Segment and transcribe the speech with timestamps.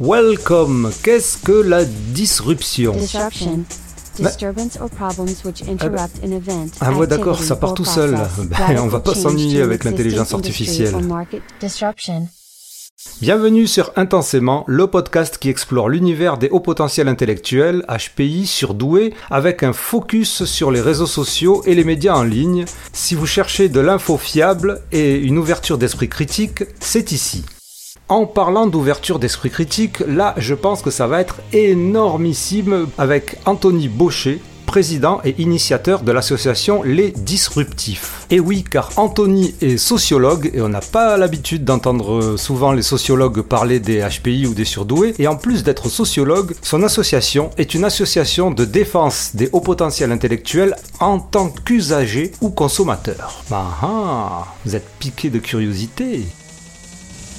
[0.00, 0.90] Welcome.
[1.04, 3.64] Qu'est-ce que la disruption Disruption.
[4.18, 6.66] Disturbance or problems which interrupt an event.
[6.80, 8.18] Ah ouais, d'accord, ça part tout seul.
[8.38, 10.96] Ben, on va pas s'ennuyer avec l'intelligence artificielle.
[10.96, 11.42] or market.
[11.60, 12.26] Disruption.
[13.20, 19.62] Bienvenue sur Intensément, le podcast qui explore l'univers des hauts potentiels intellectuels, HPI, surdoués, avec
[19.62, 22.64] un focus sur les réseaux sociaux et les médias en ligne.
[22.92, 27.44] Si vous cherchez de l'info fiable et une ouverture d'esprit critique, c'est ici.
[28.10, 33.88] En parlant d'ouverture d'esprit critique, là je pense que ça va être énormissime avec Anthony
[33.88, 38.26] Baucher, président et initiateur de l'association Les Disruptifs.
[38.28, 43.40] Et oui, car Anthony est sociologue et on n'a pas l'habitude d'entendre souvent les sociologues
[43.40, 45.14] parler des HPI ou des surdoués.
[45.18, 50.12] Et en plus d'être sociologue, son association est une association de défense des hauts potentiels
[50.12, 53.42] intellectuels en tant qu'usagers ou consommateurs.
[53.50, 56.26] Ah ah, vous êtes piqué de curiosité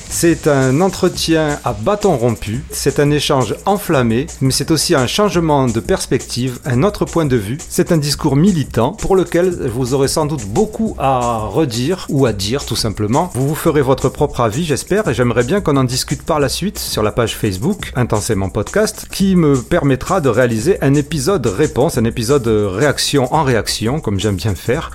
[0.09, 5.68] c'est un entretien à bâton rompu, c'est un échange enflammé, mais c'est aussi un changement
[5.68, 7.57] de perspective, un autre point de vue.
[7.70, 12.34] C'est un discours militant pour lequel vous aurez sans doute beaucoup à redire ou à
[12.34, 13.32] dire tout simplement.
[13.34, 16.49] Vous vous ferez votre propre avis, j'espère, et j'aimerais bien qu'on en discute par la
[16.49, 21.98] suite sur la page Facebook Intensément Podcast, qui me permettra de réaliser un épisode réponse,
[21.98, 24.91] un épisode réaction en réaction, comme j'aime bien faire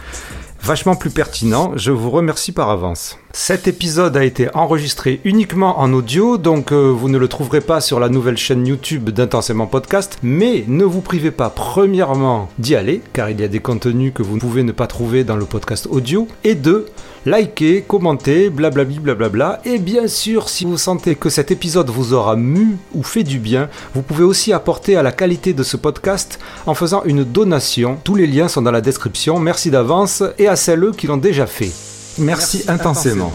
[0.63, 1.73] vachement plus pertinent.
[1.77, 3.19] Je vous remercie par avance.
[3.33, 7.81] Cet épisode a été enregistré uniquement en audio, donc euh, vous ne le trouverez pas
[7.81, 13.03] sur la nouvelle chaîne YouTube d'Intensément Podcast, mais ne vous privez pas premièrement d'y aller,
[13.13, 15.45] car il y a des contenus que vous ne pouvez ne pas trouver dans le
[15.45, 16.87] podcast audio, et de
[17.25, 22.35] liker, commenter, blablabli blablabla, et bien sûr, si vous sentez que cet épisode vous aura
[22.35, 26.41] mu ou fait du bien, vous pouvez aussi apporter à la qualité de ce podcast
[26.67, 27.97] en faisant une donation.
[28.03, 31.47] Tous les liens sont dans la description, merci d'avance, et à celles qui l'ont déjà
[31.47, 31.90] fait.
[32.21, 33.33] Merci, intensément.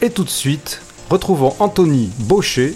[0.00, 0.80] Et tout de suite,
[1.10, 2.74] retrouvons Anthony Baucher.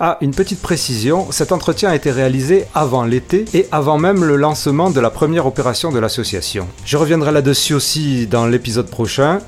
[0.00, 4.36] Ah, une petite précision, cet entretien a été réalisé avant l'été et avant même le
[4.36, 6.68] lancement de la première opération de l'association.
[6.84, 9.40] Je reviendrai là-dessus aussi dans l'épisode prochain.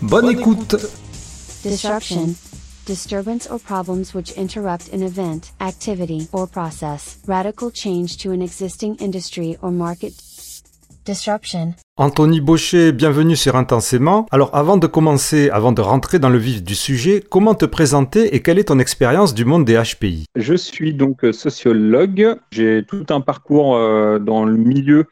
[0.00, 0.76] Bonne, écoute.
[1.64, 2.34] Disruption.
[2.86, 7.18] Disturbance or problems which interrupt an event, activity, or process.
[7.28, 10.12] Radical change to an existing industry or market.
[11.04, 11.74] Disruption.
[11.96, 14.26] Anthony Baucher, bienvenue sur Intensément.
[14.30, 18.34] Alors avant de commencer, avant de rentrer dans le vif du sujet, comment te présenter
[18.34, 22.36] et quelle est ton expérience du monde des HPI Je suis donc sociologue.
[22.50, 25.06] J'ai tout un parcours euh, dans le milieu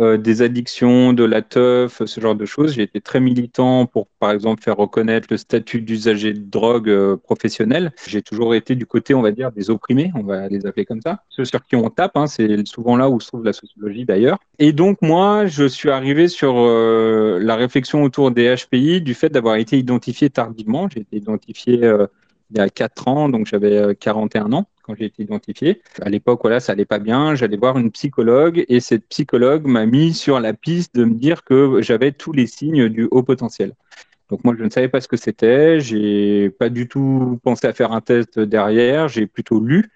[0.00, 2.72] euh, des addictions, de la teuf, ce genre de choses.
[2.72, 7.16] J'ai été très militant pour, par exemple, faire reconnaître le statut d'usager de drogue euh,
[7.16, 7.92] professionnel.
[8.06, 11.02] J'ai toujours été du côté, on va dire, des opprimés, on va les appeler comme
[11.02, 11.22] ça.
[11.28, 14.38] Ceux sur qui on tape, hein, c'est souvent là où se trouve la sociologie d'ailleurs.
[14.58, 19.28] Et donc, moi, je suis arrivé sur euh, la réflexion autour des HPI du fait
[19.28, 20.88] d'avoir été identifié tardivement.
[20.88, 21.80] J'ai été identifié
[22.50, 25.82] il y a 4 ans, donc j'avais 41 ans quand j'ai été identifié.
[26.02, 27.34] À l'époque, voilà, ça allait pas bien.
[27.34, 31.44] J'allais voir une psychologue et cette psychologue m'a mis sur la piste de me dire
[31.44, 33.74] que j'avais tous les signes du haut potentiel.
[34.30, 35.80] Donc moi, je ne savais pas ce que c'était.
[35.80, 39.08] J'ai pas du tout pensé à faire un test derrière.
[39.08, 39.90] J'ai plutôt lu.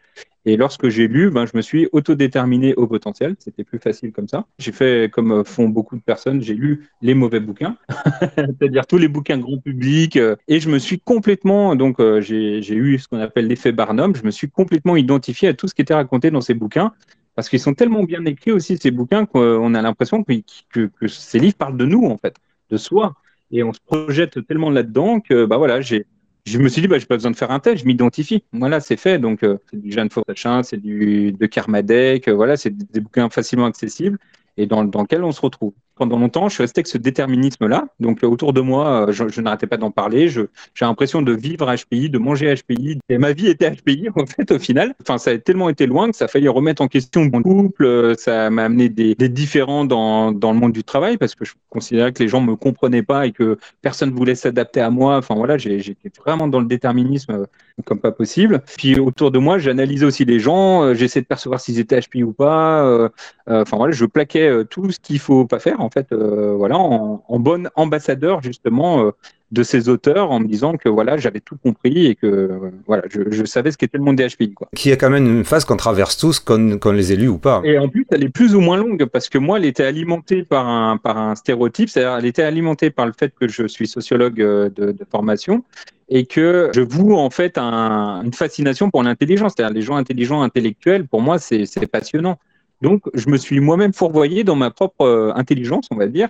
[0.47, 3.35] Et lorsque j'ai lu, ben, je me suis autodéterminé au potentiel.
[3.39, 4.47] C'était plus facile comme ça.
[4.59, 6.43] J'ai fait comme font beaucoup de personnes.
[6.43, 7.77] J'ai lu les mauvais bouquins,
[8.37, 10.19] c'est-à-dire tous les bouquins grand public.
[10.49, 14.15] Et je me suis complètement, donc euh, j'ai eu ce qu'on appelle l'effet Barnum.
[14.15, 16.93] Je me suis complètement identifié à tout ce qui était raconté dans ces bouquins.
[17.35, 21.57] Parce qu'ils sont tellement bien écrits aussi, ces bouquins, qu'on a l'impression que ces livres
[21.57, 22.37] parlent de nous, en fait,
[22.71, 23.15] de soi.
[23.51, 26.07] Et on se projette tellement là-dedans que, bah voilà, j'ai,
[26.47, 28.45] je me suis dit, bah, j'ai pas besoin de faire un test, je m'identifie.
[28.53, 29.19] Voilà, c'est fait.
[29.19, 33.31] Donc, euh, c'est du Jeanne Faurachin, c'est du de Kermadec, euh, voilà, c'est des bouquins
[33.31, 34.19] facilement accessibles
[34.57, 35.73] et dans, dans lesquels on se retrouve.
[35.97, 37.87] Pendant longtemps, je suis resté avec ce déterminisme-là.
[38.01, 40.29] Donc, euh, autour de moi, je, je n'arrêtais pas d'en parler.
[40.29, 40.49] J'ai
[40.81, 42.99] l'impression de vivre HPI, de manger HPI.
[43.09, 44.95] Et ma vie était HPI, en fait, au final.
[45.01, 48.15] Enfin, ça a tellement été loin que ça a failli remettre en question mon couple.
[48.19, 51.55] Ça m'a amené des, des différends dans, dans le monde du travail parce que je
[51.71, 55.17] considérais que les gens me comprenaient pas et que personne voulait s'adapter à moi.
[55.17, 57.47] Enfin, voilà, j'étais vraiment dans le déterminisme
[57.85, 58.63] comme pas possible.
[58.79, 60.95] Puis, autour de moi, j'analysais aussi les gens.
[60.95, 63.11] J'essayais de percevoir s'ils étaient HPI ou pas.
[63.47, 67.25] Enfin, voilà, je plaquais tout ce qu'il faut pas faire en fait, euh, voilà, en,
[67.27, 69.11] en, bon ambassadeur justement euh,
[69.55, 73.05] de ces auteurs, en me disant que voilà, j'avais tout compris et que euh, voilà,
[73.09, 74.53] je, je, savais ce qu'était le monde des HPI.
[74.53, 74.69] Quoi.
[74.77, 77.63] Qui est quand même une phase qu'on traverse tous, qu'on qu les élus ou pas.
[77.65, 80.43] Et en plus, elle est plus ou moins longue parce que moi, elle était alimentée
[80.43, 83.87] par un par un stéréotype, c'est-à-dire elle était alimentée par le fait que je suis
[83.87, 85.65] sociologue de, de formation
[86.09, 90.43] et que je voue en fait un, une fascination pour l'intelligence, c'est-à-dire les gens intelligents,
[90.43, 91.07] intellectuels.
[91.07, 92.39] Pour moi, c'est passionnant.
[92.83, 96.29] Donc, je me suis moi-même fourvoyé dans ma propre euh, intelligence, on va dire.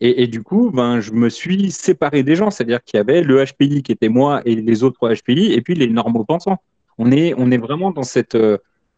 [0.00, 2.50] Et, du coup, ben, je me suis séparé des gens.
[2.50, 5.74] C'est-à-dire qu'il y avait le HPI qui était moi et les autres HPI, et puis
[5.74, 6.58] les normaux pensants.
[6.98, 8.36] On est, on est vraiment dans cette,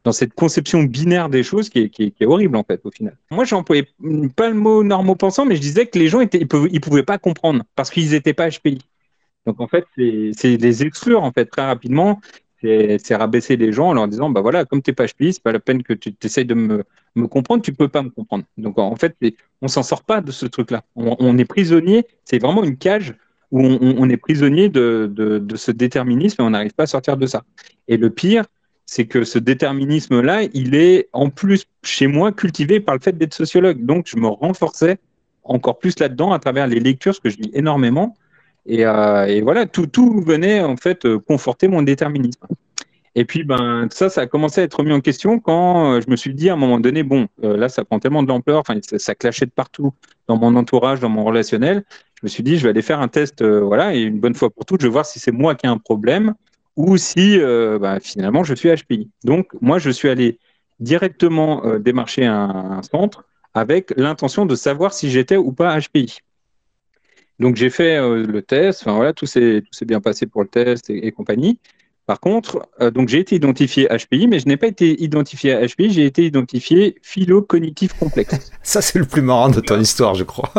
[0.07, 3.17] dans cette conception binaire des choses qui est, horrible en fait au final.
[3.33, 3.89] Moi, j'employais
[4.37, 7.03] pas le mot normaux pensant, mais je disais que les gens étaient, ils, pouvaient, pouvaient
[7.03, 8.79] pas comprendre parce qu'ils n'étaient pas HPI.
[9.47, 12.21] Donc en fait, c'est les exclure en fait très rapidement.
[12.63, 15.43] C'est rabaisser les gens en leur disant bah voilà, comme tu n'es pas HPI, c'est
[15.43, 16.85] pas la peine que tu essayes de me,
[17.17, 18.45] me, comprendre, tu peux pas me comprendre.
[18.57, 19.17] Donc en fait,
[19.63, 20.83] on s'en sort pas de ce truc-là.
[20.95, 22.07] On, est prisonnier.
[22.25, 23.15] C'est vraiment une cage
[23.51, 27.45] où on, est prisonnier de, ce déterminisme et on n'arrive pas à sortir de ça.
[27.89, 28.45] Et le pire,
[28.87, 33.35] c'est que ce déterminisme-là, il est en plus chez moi cultivé par le fait d'être
[33.35, 33.85] sociologue.
[33.85, 34.99] Donc, je me renforçais
[35.43, 38.15] encore plus là-dedans à travers les lectures, ce que je lis énormément.
[38.65, 42.47] Et, euh, voilà, tout, tout venait en fait conforter mon déterminisme.
[43.17, 46.09] Et puis, ben, ça, ça a commencé à être mis en question quand euh, je
[46.09, 48.79] me suis dit à un moment donné, bon, là, ça prend tellement de l'ampleur, enfin,
[48.83, 49.93] ça, clashait de partout
[50.29, 51.83] dans mon entourage, dans mon relationnel.
[52.21, 54.51] Je me suis dit, je vais aller faire un test, voilà, et une bonne fois
[54.51, 56.35] pour toutes, je vais voir si c'est moi qui ai un problème
[56.77, 59.11] ou si euh, bah, finalement je suis HPI.
[59.25, 60.39] Donc moi je suis allé
[60.79, 63.25] directement euh, démarcher un, centre
[63.55, 66.19] avec l'intention de savoir si j'étais ou pas HPI.
[67.39, 70.91] Donc j'ai fait euh, le test, enfin voilà, tout s'est bien passé pour le test
[70.91, 71.59] et compagnie.
[72.07, 75.91] Par contre, euh, donc j'ai été identifié HPI, mais je n'ai pas été identifié HPI,
[75.91, 78.53] j'ai été identifié philo-cognitif complexe.
[78.63, 80.53] Ça, c'est le plus marrant de ton histoire, je crois.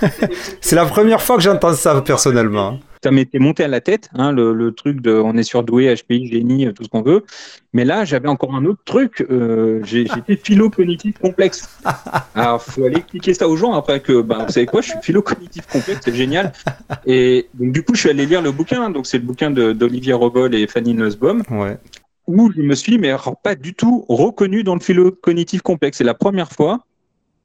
[0.62, 2.80] c'est la première fois que j'entends ça personnellement.
[3.06, 6.74] Ça m'était monté à la tête, hein, le, truc de on est surdoué, HPI, génie,
[6.74, 7.24] tout ce qu'on veut.
[7.72, 9.24] Mais là, j'avais encore un autre truc.
[9.30, 11.68] Euh, J'étais philo-cognitif complexe.
[12.34, 14.98] Alors, faut aller expliquer ça aux gens après que, ben, vous savez quoi, je suis
[15.00, 16.52] philo-cognitif complexe, c'est génial.
[17.06, 18.90] Et donc, du coup, je suis allé lire le bouquin.
[18.90, 21.44] Donc, c'est le bouquin d'Olivier Revol et Fanny Nussbaum.
[21.48, 21.78] Ouais.
[22.26, 23.14] Où je me suis, mais
[23.44, 25.98] pas du tout reconnu dans le philo-cognitif complexe.
[25.98, 26.84] C'est la première fois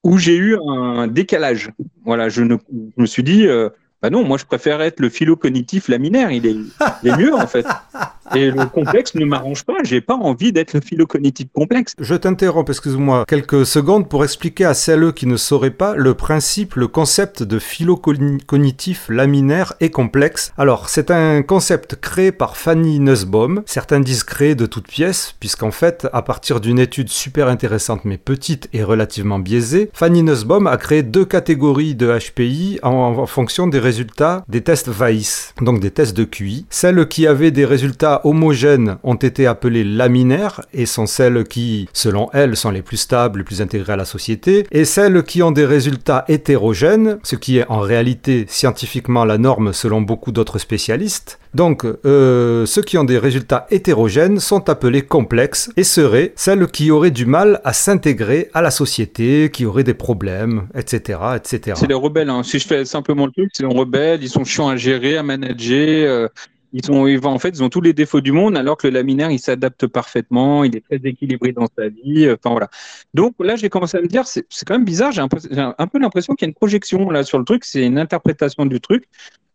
[0.04, 1.70] où j'ai eu un décalage.
[2.04, 2.56] Voilà, je, ne,
[2.98, 3.70] je me suis dit, euh,
[4.02, 6.56] bah non, moi je préfère être le philo-cognitif laminaire, il est,
[7.04, 7.66] il est mieux en fait.
[8.36, 11.94] Et le complexe ne m'arrange pas, j'ai pas envie d'être le philo-cognitif complexe.
[12.00, 16.76] Je t'interromps, excuse-moi, quelques secondes pour expliquer à celles qui ne sauraient pas le principe,
[16.76, 20.54] le concept de philo-cognitif laminaire et complexe.
[20.58, 25.72] Alors, c'est un concept créé par Fanny Nussbaum, certains disent créé de toutes pièces, puisqu'en
[25.72, 30.78] fait, à partir d'une étude super intéressante mais petite et relativement biaisée, Fanny Nussbaum a
[30.78, 36.16] créé deux catégories de HPI en, fonction des résultats des tests Weiss, donc des tests
[36.16, 36.66] de QI.
[36.70, 42.30] Celles qui avaient des résultats homogènes ont été appelées laminaires et sont celles qui, selon
[42.34, 44.66] elles, sont les plus stables, les plus intégrées à la société.
[44.72, 49.74] Et celles qui ont des résultats hétérogènes, ce qui est en réalité scientifiquement la norme
[49.74, 51.40] selon beaucoup d'autres spécialistes.
[51.54, 56.92] Donc, euh, ceux qui ont des résultats hétérogènes sont appelés complexes et seraient celles qui
[56.92, 61.76] auraient du mal à s'intégrer à la société, qui auraient des problèmes, etc., etc.
[61.76, 62.30] C'est les rebelles.
[62.30, 62.44] Hein.
[62.44, 64.24] Si je fais simplement le truc, c'est les rebelles.
[64.24, 66.10] Ils sont chiants à gérer, à manager.
[66.10, 66.28] Euh,
[66.74, 69.32] ils ont, en fait, ils ont tous les défauts du monde, alors que le laminaire,
[69.32, 72.26] il s'adapte parfaitement, il est très équilibré dans sa vie.
[72.26, 72.70] Euh, enfin voilà.
[73.14, 75.12] Donc là, j'ai commencé à me dire, c'est quand même bizarre.
[75.12, 77.66] J'ai un peu, l'impression qu'il y a une projection là sur le truc.
[77.66, 79.06] C'est une interprétation du truc.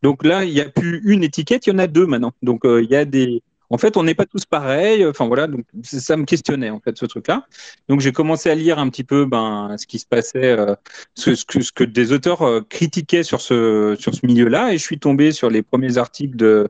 [0.02, 2.32] Donc là, il n'y a plus une étiquette, il y en a deux maintenant.
[2.42, 3.42] Donc euh, il y a des.
[3.70, 5.04] En fait, on n'est pas tous pareils.
[5.06, 7.46] Enfin voilà, donc ça me questionnait en fait ce truc-là.
[7.88, 10.74] Donc j'ai commencé à lire un petit peu ben ce qui se passait, euh,
[11.14, 14.82] ce, que, ce, que, des auteurs euh, critiquaient sur ce sur ce milieu-là, et je
[14.82, 16.68] suis tombé sur les premiers articles de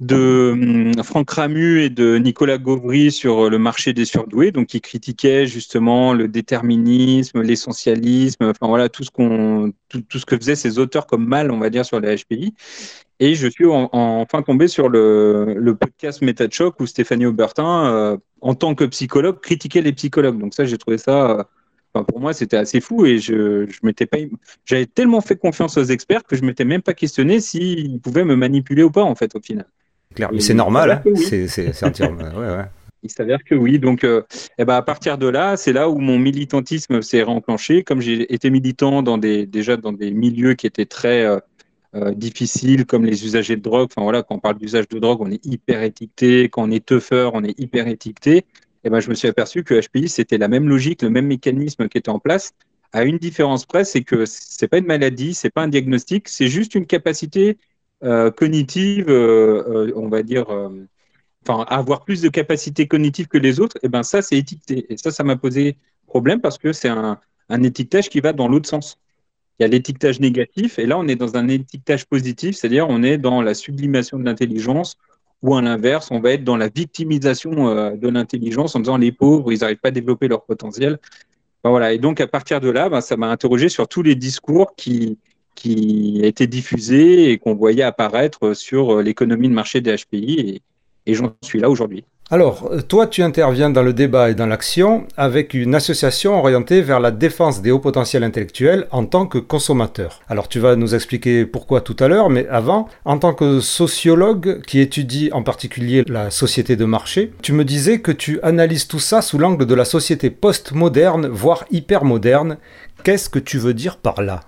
[0.00, 4.80] de hum, Franck Ramu et de Nicolas Gauvry sur le marché des surdoués, donc qui
[4.80, 10.56] critiquaient justement le déterminisme, l'essentialisme, enfin voilà tout ce qu'on tout, tout, ce que faisaient
[10.56, 12.54] ces auteurs comme mal, on va dire, sur la HPI.
[13.18, 18.16] Et je suis enfin tombé sur le, le podcast Méta Choc où Stéphanie Aubertin, euh,
[18.42, 20.38] en tant que psychologue, critiquait les psychologues.
[20.38, 21.48] Donc ça, j'ai trouvé ça
[21.96, 24.18] Enfin, pour moi, c'était assez fou et je, je m'étais pas,
[24.66, 28.36] j'avais tellement fait confiance aux experts que je m'étais même pas questionné s'ils pouvaient me
[28.36, 29.66] manipuler ou pas en fait au final.
[30.18, 31.12] Mais c'est normal, hein.
[31.16, 31.72] c'est
[33.02, 33.78] Il s'avère que oui.
[33.78, 34.22] Donc, euh,
[34.58, 37.82] eh ben, à partir de là, c'est là où mon militantisme s'est renclenché.
[37.82, 41.24] Comme j'ai été militant dans des, déjà dans des milieux qui étaient très
[41.96, 43.88] euh, difficiles, comme les usagers de drogue.
[43.90, 46.48] Enfin voilà, quand on parle d'usage de drogue, on est hyper étiqueté.
[46.48, 48.44] Quand on est teufeur, on est hyper étiqueté.
[48.84, 51.88] Eh ben, je me suis aperçu que HPI, c'était la même logique, le même mécanisme
[51.88, 52.52] qui était en place.
[52.92, 56.48] À une différence près, c'est que c'est pas une maladie, c'est pas un diagnostic, c'est
[56.48, 57.58] juste une capacité
[58.04, 60.46] euh, cognitive, euh, euh, on va dire,
[61.46, 64.86] enfin, avoir plus de capacités cognitives que les autres, et eh ben ça, c'est étiqueté.
[64.92, 67.18] Et ça, ça m'a posé problème parce que c'est un
[67.62, 69.00] étiquetage qui va dans l'autre sens.
[69.58, 73.02] Il y a l'étiquetage négatif, et là, on est dans un étiquetage positif, c'est-à-dire on
[73.02, 74.96] est dans la sublimation de l'intelligence,
[75.42, 77.52] ou à l'inverse, on va être dans la victimisation
[77.94, 80.98] de l'intelligence en disant les pauvres, ils n'arrivent pas à développer leur potentiel.
[81.62, 81.92] Ben voilà.
[81.92, 85.18] Et donc, à partir de là, ben, ça m'a interrogé sur tous les discours qui,
[85.54, 90.62] qui étaient diffusés et qu'on voyait apparaître sur l'économie de marché des HPI.
[91.06, 92.04] Et j'en suis là aujourd'hui.
[92.28, 96.98] Alors, toi, tu interviens dans le débat et dans l'action avec une association orientée vers
[96.98, 100.22] la défense des hauts potentiels intellectuels en tant que consommateur.
[100.28, 104.60] Alors, tu vas nous expliquer pourquoi tout à l'heure, mais avant, en tant que sociologue
[104.62, 108.98] qui étudie en particulier la société de marché, tu me disais que tu analyses tout
[108.98, 112.56] ça sous l'angle de la société post-moderne, voire hyper-moderne.
[113.04, 114.40] Qu'est-ce que tu veux dire par là?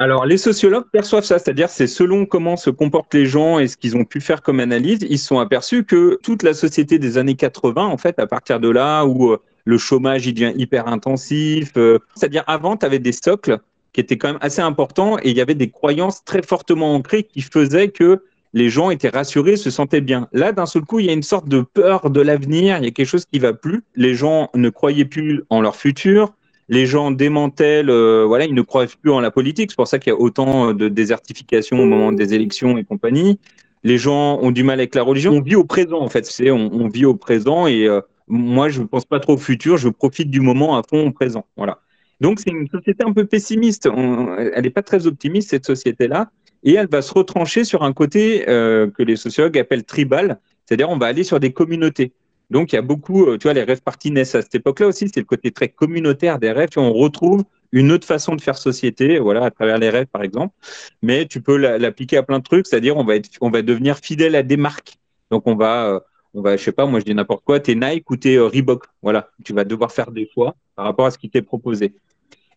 [0.00, 3.76] Alors, les sociologues perçoivent ça, c'est-à-dire c'est selon comment se comportent les gens et ce
[3.76, 7.18] qu'ils ont pu faire comme analyse, ils se sont aperçus que toute la société des
[7.18, 10.86] années 80, en fait, à partir de là où euh, le chômage il devient hyper
[10.86, 13.58] intensif, euh, c'est-à-dire avant, tu avais des socles
[13.92, 17.24] qui étaient quand même assez importants et il y avait des croyances très fortement ancrées
[17.24, 20.28] qui faisaient que les gens étaient rassurés, se sentaient bien.
[20.32, 22.88] Là, d'un seul coup, il y a une sorte de peur de l'avenir, il y
[22.88, 23.82] a quelque chose qui va plus.
[23.96, 26.32] Les gens ne croyaient plus en leur futur,
[26.68, 29.70] les gens démantèlent, euh, voilà, ils ne croient plus en la politique.
[29.70, 32.84] C'est pour ça qu'il y a autant euh, de désertification au moment des élections et
[32.84, 33.38] compagnie.
[33.84, 35.32] Les gens ont du mal avec la religion.
[35.32, 36.26] On vit au présent, en fait.
[36.26, 39.78] C'est, on, vit au présent et euh, moi, je ne pense pas trop au futur.
[39.78, 41.46] Je profite du moment à fond au présent.
[41.56, 41.78] Voilà.
[42.20, 43.86] Donc, c'est une société un peu pessimiste.
[43.86, 46.30] elle n'est pas très optimiste, cette société-là.
[46.64, 50.40] Et elle va se retrancher sur un côté que les sociologues appellent tribal.
[50.66, 52.12] C'est-à-dire, on va aller sur des communautés.
[52.50, 54.86] Donc, il y a beaucoup, euh, tu vois, les rêves parties naissent à cette époque-là
[54.86, 55.10] aussi.
[55.12, 56.70] C'est le côté très communautaire des rêves.
[56.76, 60.54] on retrouve une autre façon de faire société, voilà, à travers les rêves, par exemple.
[61.02, 63.98] Mais tu peux l'appliquer à plein de trucs, c'est-à-dire on va être, on va devenir
[63.98, 64.96] fidèle à des marques.
[65.30, 66.00] Donc, on va, euh,
[66.32, 68.46] on va, je sais pas, moi je dis n'importe quoi, t'es Nike ou t'es euh,
[68.46, 68.86] Reebok.
[69.02, 71.94] Voilà, tu vas devoir faire des choix par rapport à ce qui t'est proposé.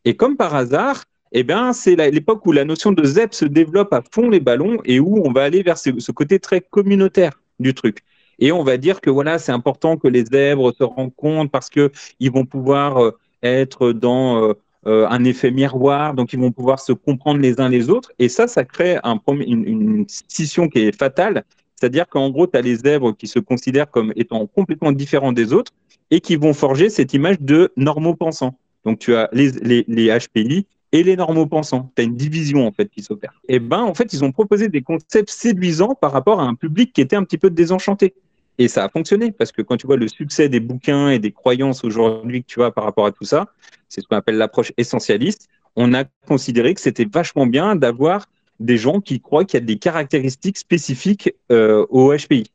[0.06, 3.94] Et comme par hasard, eh bien, c'est l'époque où la notion de ZEP se développe
[3.94, 7.74] à fond les ballons et où on va aller vers ce côté très communautaire du
[7.74, 8.04] truc.
[8.42, 11.92] Et on va dire que voilà, c'est important que les zèbres se rencontrent parce que
[12.20, 14.54] ils vont pouvoir euh, être dans euh,
[14.88, 18.12] euh, un effet miroir, donc ils vont pouvoir se comprendre les uns les autres.
[18.18, 21.44] Et ça, ça crée un, une, scission qui est fatale.
[21.76, 25.54] C'est-à-dire qu'en gros, tu as les zèbres qui se considèrent comme étant complètement différents des
[25.54, 25.72] autres
[26.10, 28.58] et qui vont forger cette image de normaux pensants.
[28.86, 31.92] Donc tu as les, HPI et les normaux pensants.
[31.96, 33.40] Tu as une division en fait qui s'opère.
[33.48, 36.92] Et ben en fait, ils ont proposé des concepts séduisants par rapport à un public
[36.92, 38.16] qui était un petit peu désenchanté.
[38.58, 41.32] Et ça a fonctionné parce que quand tu vois le succès des bouquins et des
[41.32, 43.48] croyances aujourd'hui que tu as par rapport à tout ça,
[43.90, 45.50] c'est ce qu'on appelle l'approche essentialiste.
[45.76, 48.28] On a considéré que c'était vachement bien d'avoir
[48.60, 52.52] des gens qui croient qu'il y a des caractéristiques spécifiques euh, au HPI.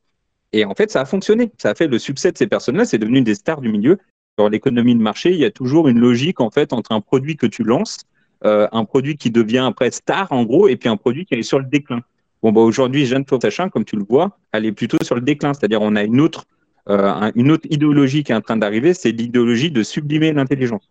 [0.53, 1.51] Et en fait, ça a fonctionné.
[1.59, 2.85] Ça a fait le succès de ces personnes-là.
[2.85, 3.99] C'est devenu des stars du milieu.
[4.37, 7.37] Dans l'économie de marché, il y a toujours une logique en fait entre un produit
[7.37, 8.01] que tu lances,
[8.45, 11.43] euh, un produit qui devient après star en gros, et puis un produit qui est
[11.43, 12.03] sur le déclin.
[12.43, 15.55] Bon, bah, aujourd'hui, Jeanne Sachin, comme tu le vois, elle est plutôt sur le déclin.
[15.55, 16.45] C'est-à-dire, on a une autre,
[16.89, 20.91] euh, une autre idéologie qui est en train d'arriver, c'est l'idéologie de sublimer l'intelligence.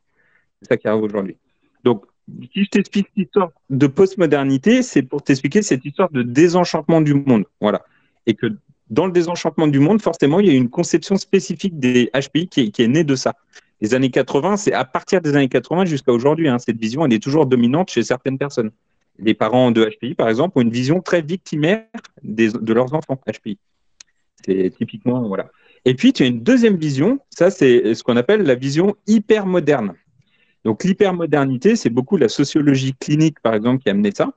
[0.61, 1.37] C'est ça qui arrive aujourd'hui.
[1.83, 2.05] Donc,
[2.53, 7.13] si je t'explique cette histoire de postmodernité, c'est pour t'expliquer cette histoire de désenchantement du
[7.13, 7.45] monde.
[7.61, 7.85] Voilà.
[8.25, 8.47] Et que
[8.89, 12.61] dans le désenchantement du monde, forcément, il y a une conception spécifique des HPI qui
[12.61, 13.33] est, qui est née de ça.
[13.81, 16.47] Les années 80, c'est à partir des années 80 jusqu'à aujourd'hui.
[16.47, 18.71] Hein, cette vision, elle est toujours dominante chez certaines personnes
[19.19, 21.85] les parents de HPI, par exemple, ont une vision très victimaire
[22.23, 23.57] de leurs enfants HPI.
[24.45, 25.49] C'est typiquement, voilà.
[25.85, 29.45] Et puis, tu as une deuxième vision, ça, c'est ce qu'on appelle la vision hyper
[29.45, 29.93] moderne.
[30.63, 34.33] Donc, l'hypermodernité, c'est beaucoup la sociologie clinique, par exemple, qui a amené ça.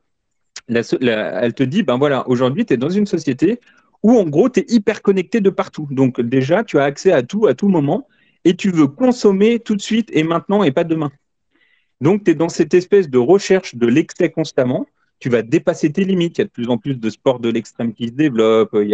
[0.68, 3.60] elle te dit, ben voilà, aujourd'hui, tu es dans une société
[4.02, 5.88] où, en gros, tu es hyper connecté de partout.
[5.90, 8.06] Donc, déjà, tu as accès à tout, à tout moment,
[8.44, 11.10] et tu veux consommer tout de suite et maintenant et pas demain.
[12.00, 14.86] Donc, tu es dans cette espèce de recherche de l'excès constamment.
[15.20, 16.38] Tu vas dépasser tes limites.
[16.38, 18.76] Il y a de plus en plus de sports de l'extrême qui se développent.
[18.80, 18.88] Il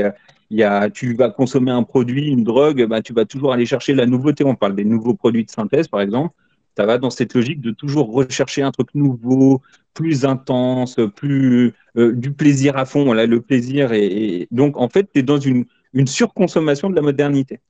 [0.51, 3.95] y a, tu vas consommer un produit, une drogue, bah, tu vas toujours aller chercher
[3.95, 4.45] la nouveauté.
[4.45, 6.35] On parle des nouveaux produits de synthèse, par exemple.
[6.77, 9.61] Ça va dans cette logique de toujours rechercher un truc nouveau,
[9.93, 13.13] plus intense, plus euh, du plaisir à fond.
[13.13, 17.03] Là, le plaisir et donc en fait, tu es dans une, une surconsommation de la
[17.03, 17.61] modernité.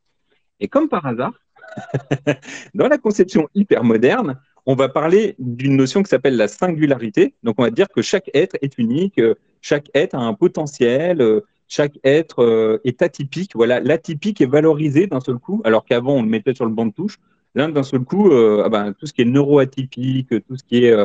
[0.60, 1.34] Et comme par hasard,
[2.74, 7.34] dans la conception hyper moderne, on va parler d'une notion qui s'appelle la singularité.
[7.42, 11.20] Donc, on va dire que chaque être est unique, euh, chaque être a un potentiel,
[11.20, 13.52] euh, chaque être euh, est atypique.
[13.54, 16.86] Voilà, l'atypique est valorisé d'un seul coup, alors qu'avant, on le mettait sur le banc
[16.86, 17.18] de touche.
[17.54, 20.96] Là, d'un seul coup, ah ben, tout ce qui est neuroatypique, tout ce qui est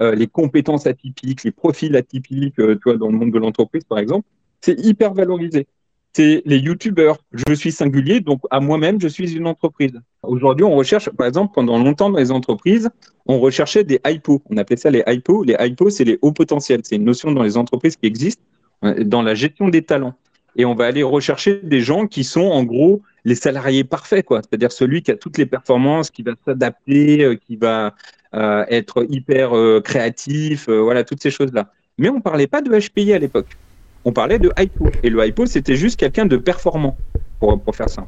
[0.00, 4.26] les compétences atypiques, les profils atypiques, dans le monde de l'entreprise, par exemple,
[4.60, 5.68] c'est hyper valorisé
[6.14, 7.18] c'est les youtubeurs.
[7.32, 10.00] Je suis singulier, donc à moi-même, je suis une entreprise.
[10.22, 12.88] Aujourd'hui, on recherche, par exemple, pendant longtemps dans les entreprises,
[13.26, 14.40] on recherchait des hypos.
[14.48, 15.44] On appelait ça les hypos.
[15.44, 16.80] Les hypos, c'est les hauts potentiels.
[16.84, 18.40] C'est une notion dans les entreprises qui existe
[18.84, 20.14] euh, dans la gestion des talents.
[20.56, 24.40] Et on va aller rechercher des gens qui sont en gros les salariés parfaits, quoi.
[24.42, 27.94] C'est-à-dire celui qui a toutes les performances, qui va s'adapter, euh, qui va
[28.34, 29.52] euh, être hyper
[29.82, 31.72] créatif, voilà, toutes ces choses-là.
[31.98, 33.56] Mais on parlait pas de HPI à l'époque
[34.04, 34.88] on parlait de hypo.
[35.02, 36.96] Et le hypo, c'était juste quelqu'un de performant.
[37.40, 38.06] pour, pour faire ça.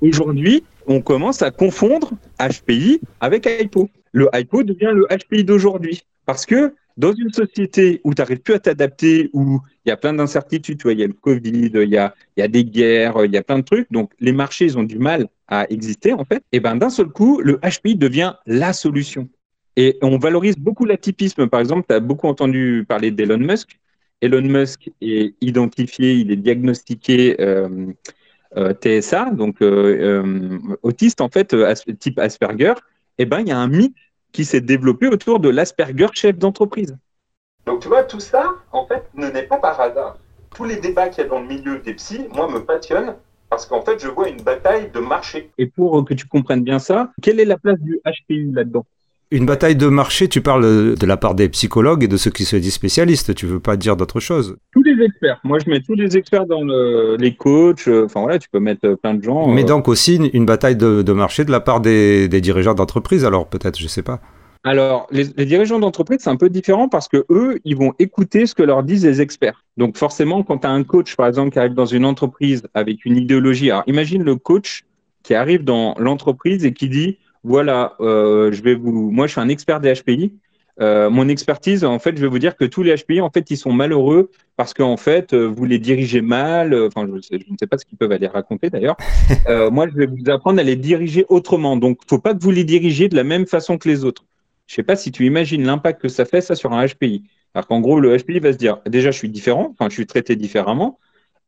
[0.00, 3.88] Aujourd'hui, on commence à confondre HPI avec HIPO.
[4.12, 6.02] Le HIPO devient le HPI d'aujourd'hui.
[6.26, 9.96] Parce que dans une société où tu n'arrives plus à t'adapter, où il y a
[9.96, 13.32] plein d'incertitudes, il y a le Covid, il y a, y a des guerres, il
[13.32, 16.42] y a plein de trucs, donc les marchés, ont du mal à exister, en fait,
[16.52, 19.28] et ben d'un seul coup, le HPI devient la solution.
[19.76, 21.48] Et on valorise beaucoup l'atypisme.
[21.48, 23.80] Par exemple, tu as beaucoup entendu parler d'Elon Musk.
[24.20, 27.92] Elon Musk est identifié, il est diagnostiqué euh,
[28.56, 31.54] euh, TSA, donc euh, autiste en fait,
[31.98, 32.74] type Asperger.
[33.18, 33.96] Et eh ben, il y a un mythe
[34.32, 36.96] qui s'est développé autour de l'Asperger chef d'entreprise.
[37.66, 40.18] Donc tu vois, tout ça, en fait, ne n'est pas par hasard.
[40.54, 43.14] Tous les débats qu'il y a dans le milieu des psys, moi, me passionnent
[43.48, 45.50] parce qu'en fait, je vois une bataille de marché.
[45.58, 48.84] Et pour que tu comprennes bien ça, quelle est la place du HPU là-dedans?
[49.30, 52.44] Une bataille de marché, tu parles de la part des psychologues et de ceux qui
[52.44, 54.56] se disent spécialistes, tu veux pas dire d'autre chose?
[54.72, 55.40] Tous les experts.
[55.44, 56.62] Moi, je mets tous les experts dans
[57.16, 57.88] les coachs.
[57.88, 59.48] Euh, enfin voilà, tu peux mettre plein de gens.
[59.48, 59.66] Mais euh.
[59.66, 63.88] donc aussi une bataille de, marché de la part des, dirigeants d'entreprise, alors peut-être, je
[63.88, 64.20] sais pas.
[64.62, 68.54] Alors, les, dirigeants d'entreprise, c'est un peu différent parce que eux, ils vont écouter ce
[68.54, 69.62] que leur disent les experts.
[69.76, 73.04] Donc, forcément, quand tu as un coach, par exemple, qui arrive dans une entreprise avec
[73.04, 74.84] une idéologie, alors imagine le coach
[75.22, 79.40] qui arrive dans l'entreprise et qui dit voilà, euh, je vais vous, moi je suis
[79.40, 80.34] un expert des HPI.
[80.80, 83.48] Euh, mon expertise, en fait, je vais vous dire que tous les HPI, en fait,
[83.52, 86.74] ils sont malheureux parce qu'en fait, euh, vous les dirigez mal.
[86.74, 88.96] Enfin, je, ne sais pas ce qu'ils peuvent aller raconter d'ailleurs.
[89.70, 91.76] moi, je vais vous apprendre à les diriger autrement.
[91.76, 94.24] Donc, faut pas que vous les dirigiez de la même façon que les autres.
[94.66, 97.24] Je sais pas si tu imagines l'impact que ça fait ça sur un HPI.
[97.54, 99.68] Alors qu'en gros, le HPI va se dire, déjà, je suis différent.
[99.72, 100.98] Enfin, je suis traité différemment.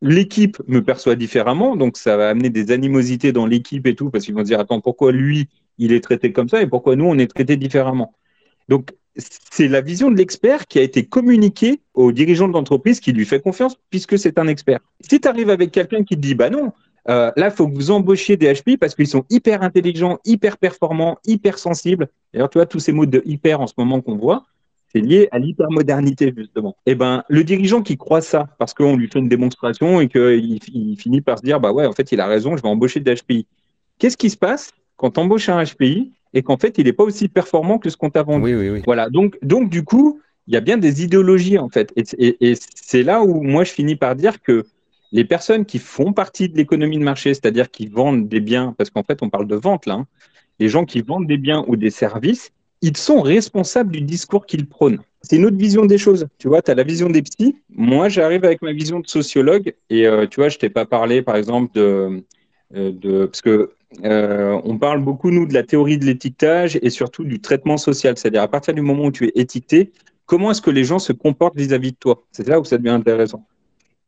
[0.03, 4.27] L'équipe me perçoit différemment, donc ça va amener des animosités dans l'équipe et tout, parce
[4.27, 5.49] qu'ils vont se dire, attends, pourquoi lui,
[5.79, 8.15] il est traité comme ça et pourquoi nous, on est traité différemment.
[8.69, 13.13] Donc, c'est la vision de l'expert qui a été communiquée aux dirigeants de l'entreprise qui
[13.13, 14.81] lui fait confiance puisque c'est un expert.
[15.01, 16.73] Si tu arrives avec quelqu'un qui te dit, bah non,
[17.09, 20.59] euh, là, il faut que vous embauchiez des HPI parce qu'ils sont hyper intelligents, hyper
[20.59, 22.09] performants, hyper sensibles.
[22.33, 24.45] D'ailleurs, tu vois, tous ces mots de hyper en ce moment qu'on voit,
[24.93, 26.77] c'est lié à l'hypermodernité, justement.
[26.87, 30.09] Et eh ben, le dirigeant qui croit ça parce qu'on lui fait une démonstration et
[30.09, 32.69] qu'il il finit par se dire, bah ouais, en fait, il a raison, je vais
[32.69, 33.47] embaucher des HPI.
[33.99, 34.73] Qu'est-ce qui se passe?
[34.97, 37.97] Quand tu embauches un HPI et qu'en fait, il n'est pas aussi performant que ce
[37.97, 38.45] qu'on t'a vendu.
[38.45, 38.83] Oui, oui, oui.
[38.85, 39.09] Voilà.
[39.09, 41.93] Donc, donc, du coup, il y a bien des idéologies, en fait.
[41.97, 44.65] Et, c'est là où moi, je finis par dire que
[45.13, 48.91] les personnes qui font partie de l'économie de marché, c'est-à-dire qui vendent des biens, parce
[48.91, 50.07] qu'en fait, on parle de vente là, hein,
[50.59, 54.67] les gens qui vendent des biens ou des services, ils sont responsables du discours qu'ils
[54.67, 55.01] prônent.
[55.23, 56.27] C'est une autre vision des choses.
[56.39, 57.57] Tu vois, tu as la vision des psys.
[57.71, 59.75] Moi, j'arrive avec ma vision de sociologue.
[59.91, 62.23] Et euh, tu vois, je t'ai pas parlé, par exemple, de,
[62.75, 63.73] euh, de parce que
[64.05, 68.17] euh, on parle beaucoup, nous, de la théorie de l'étiquetage et surtout du traitement social.
[68.17, 69.93] C'est-à-dire, à partir du moment où tu es étiqueté,
[70.27, 72.25] comment est-ce que les gens se comportent vis-à-vis de toi?
[72.33, 73.47] C'est là où ça devient intéressant.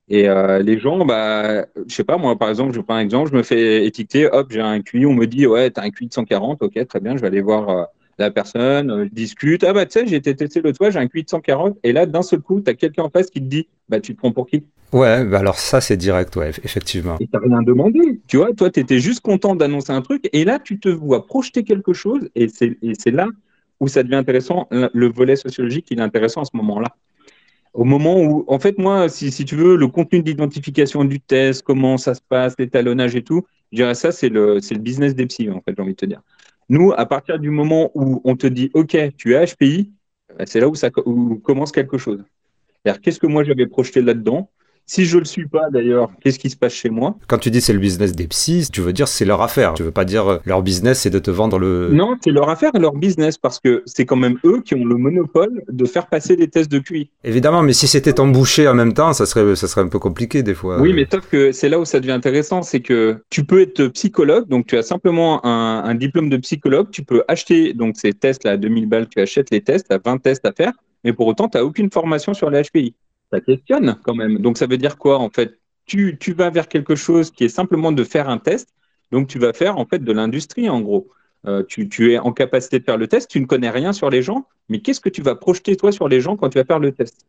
[0.08, 3.30] Et euh, les gens, bah, je sais pas, moi, par exemple, je prends un exemple,
[3.30, 5.90] je me fais étiqueter, hop, j'ai un QI, on me dit, ouais, tu as un
[5.90, 7.84] QI de 140, ok, très bien, je vais aller voir euh,
[8.18, 11.06] la personne, je discute, ah bah, tu sais, j'ai été testé le toit, j'ai un
[11.06, 13.46] QI de 140, et là, d'un seul coup, tu as quelqu'un en face qui te
[13.46, 14.64] dit, bah, tu te prends pour qui?
[14.90, 17.16] Ouais, bah alors ça c'est direct, ouais, effectivement.
[17.20, 20.46] Et t'as rien demandé, tu vois, toi tu étais juste content d'annoncer un truc, et
[20.46, 23.28] là tu te vois projeter quelque chose, et c'est là
[23.80, 26.96] où ça devient intéressant, le volet sociologique il est intéressant à ce moment-là.
[27.74, 31.60] Au moment où, en fait moi, si, si tu veux, le contenu d'identification du test,
[31.62, 35.26] comment ça se passe, l'étalonnage et tout, je dirais ça c'est le, le business des
[35.26, 36.22] psy, en fait, j'ai envie de te dire.
[36.68, 39.92] Nous, à partir du moment où on te dit, OK, tu es HPI,
[40.36, 42.22] bah, c'est là où ça commence quelque chose.
[43.02, 44.50] Qu'est-ce que moi j'avais projeté là-dedans
[44.88, 47.14] si je le suis pas d'ailleurs, qu'est-ce qui se passe chez moi?
[47.28, 49.74] Quand tu dis c'est le business des psys, tu veux dire c'est leur affaire.
[49.74, 51.90] Tu veux pas dire euh, leur business c'est de te vendre le.
[51.92, 54.84] Non, c'est leur affaire et leur business parce que c'est quand même eux qui ont
[54.84, 57.10] le monopole de faire passer des tests de QI.
[57.22, 60.42] Évidemment, mais si c'était embouché en même temps, ça serait, ça serait un peu compliqué
[60.42, 60.80] des fois.
[60.80, 63.88] Oui, mais sauf que c'est là où ça devient intéressant, c'est que tu peux être
[63.88, 68.14] psychologue, donc tu as simplement un, un diplôme de psychologue, tu peux acheter donc ces
[68.14, 70.72] tests là à 2000 balles, tu achètes les tests, tu as 20 tests à faire,
[71.04, 72.94] mais pour autant tu n'as aucune formation sur les HPI
[73.32, 74.38] ça questionne quand même.
[74.38, 75.58] Donc ça veut dire quoi en fait?
[75.86, 78.74] Tu, vas vers quelque chose qui est simplement de faire un test.
[79.10, 81.08] Donc tu vas faire en fait de l'industrie en gros.
[81.46, 84.10] Euh, tu, tu, es en capacité de faire le test, tu ne connais rien sur
[84.10, 86.64] les gens, mais qu'est-ce que tu vas projeter toi sur les gens quand tu vas
[86.64, 87.26] faire le test?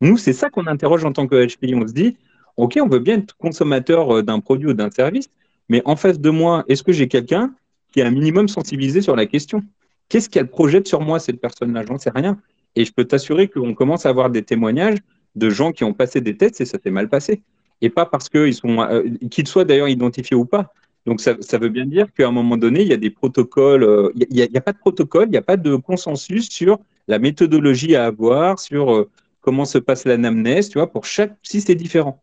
[0.00, 1.74] Nous, c'est ça qu'on interroge en tant que HPI.
[1.74, 2.16] On se dit,
[2.56, 5.30] OK, on veut bien être consommateur euh, d'un produit ou d'un service,
[5.68, 7.54] mais en face de moi, est-ce que j'ai quelqu'un
[7.92, 9.62] qui est un minimum sensibilisé sur la question?
[10.08, 11.84] Qu'est-ce qu'elle projette sur moi, cette personne-là?
[11.86, 12.38] J'en sais rien.
[12.76, 14.98] Et je peux t'assurer qu'on commence à avoir des témoignages
[15.34, 17.42] de gens qui ont passé des tests et ça s'est mal passé.
[17.80, 20.72] Et pas parce qu'ils sont, euh, qu'ils soient d'ailleurs identifiés ou pas.
[21.06, 24.10] Donc ça, veut bien dire qu'à un moment donné, il y a des protocoles, euh,
[24.14, 27.94] il n'y a, pas de protocole, il n'y a pas de consensus sur la méthodologie
[27.94, 29.10] à avoir, sur euh,
[29.42, 32.22] comment se passe l'anamnèse, tu vois, pour chaque si c'est différent.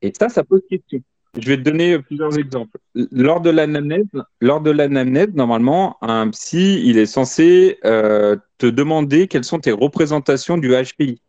[0.00, 1.02] Et ça, ça pose question.
[1.38, 2.78] Je vais te donner plusieurs exemples.
[2.94, 4.06] Lors de l'anamnèse,
[4.40, 10.70] lors de normalement, un psy, il est censé te demander quelles sont tes représentations du
[10.70, 11.20] HPI.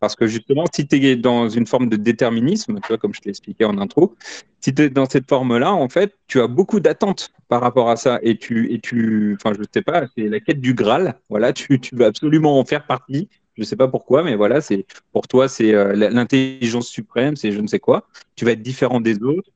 [0.00, 3.20] Parce que justement, si tu es dans une forme de déterminisme, tu vois, comme je
[3.20, 4.14] te l'expliquais en intro,
[4.60, 7.96] si tu es dans cette forme-là, en fait, tu as beaucoup d'attentes par rapport à
[7.96, 8.18] ça.
[8.22, 11.18] Et tu, et tu enfin, je sais pas, c'est la quête du Graal.
[11.28, 13.28] Voilà, tu, tu veux absolument en faire partie.
[13.56, 17.52] Je ne sais pas pourquoi, mais voilà, c'est pour toi, c'est euh, l'intelligence suprême, c'est
[17.52, 18.08] je ne sais quoi.
[18.36, 19.50] Tu vas être différent des autres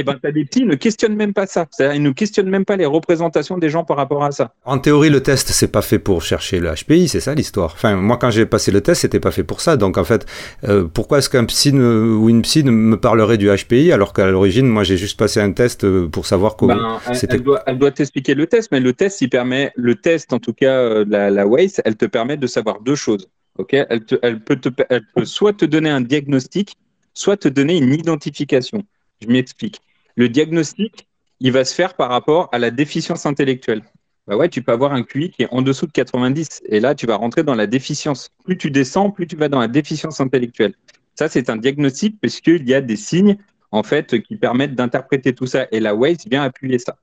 [0.00, 1.66] eh ben, as des petits ne questionnent même pas ça.
[1.70, 4.52] C'est-à-dire, ils ne questionnent même pas les représentations des gens par rapport à ça.
[4.64, 7.72] En théorie, le test, c'est pas fait pour chercher le HPI, c'est ça l'histoire.
[7.74, 9.76] Enfin, moi, quand j'ai passé le test, c'était pas fait pour ça.
[9.76, 10.26] Donc, en fait,
[10.64, 14.66] euh, pourquoi est-ce qu'un psy ou une psy me parlerait du HPI alors qu'à l'origine,
[14.66, 17.40] moi, j'ai juste passé un test euh, pour savoir comment ben, c'était.
[17.66, 20.74] Elle doit, t'expliquer le test, mais le test, il permet, le test, en tout cas,
[20.74, 23.28] euh, la, la WACE, elle te permet de savoir deux choses.
[23.58, 26.76] Ok, elle, elle, peut te, elle peut soit te donner un diagnostic,
[27.14, 28.82] soit te donner une identification.
[29.22, 29.80] Je m'explique.
[30.16, 31.08] Le diagnostic,
[31.40, 33.82] il va se faire par rapport à la déficience intellectuelle.
[34.26, 36.62] Bah ouais, tu peux avoir un QI qui est en dessous de 90.
[36.66, 38.30] Et là, tu vas rentrer dans la déficience.
[38.44, 40.74] Plus tu descends, plus tu vas dans la déficience intellectuelle.
[41.14, 43.36] Ça, c'est un diagnostic parce qu'il y a des signes,
[43.70, 45.66] en fait, qui permettent d'interpréter tout ça.
[45.70, 46.96] Et la WACE vient appuyer ça.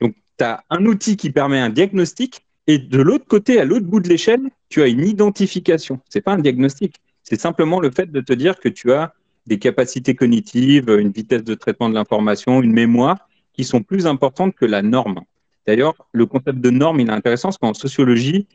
[0.00, 2.46] Donc, tu as un outil qui permet un diagnostic.
[2.66, 6.00] Et de l'autre côté, à l'autre bout de l'échelle, tu as une identification.
[6.08, 6.96] C'est pas un diagnostic.
[7.24, 9.12] C'est simplement le fait de te dire que tu as
[9.46, 14.54] des capacités cognitives, une vitesse de traitement de l'information, une mémoire qui sont plus importantes
[14.54, 15.20] que la norme.
[15.66, 18.46] D'ailleurs, le concept de norme, il est intéressant parce qu'en sociologie,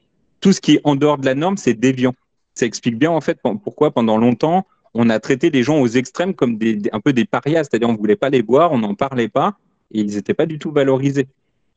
[0.42, 2.14] tout ce qui est en dehors de la norme, c'est déviant.
[2.54, 4.66] Ça explique bien en fait pourquoi pendant longtemps
[4.98, 7.94] on a traité les gens aux extrêmes comme des, un peu des parias, c'est-à-dire on
[7.94, 9.58] ne voulait pas les voir, on n'en parlait pas
[9.92, 11.28] et ils n'étaient pas du tout valorisés.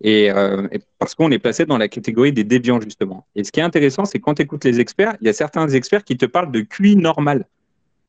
[0.01, 0.69] Et, euh,
[1.01, 3.27] parce qu'on est placé dans la catégorie des déviants justement.
[3.35, 5.69] Et ce qui est intéressant, c'est quand tu écoutes les experts, il y a certains
[5.69, 7.45] experts qui te parlent de QI normal.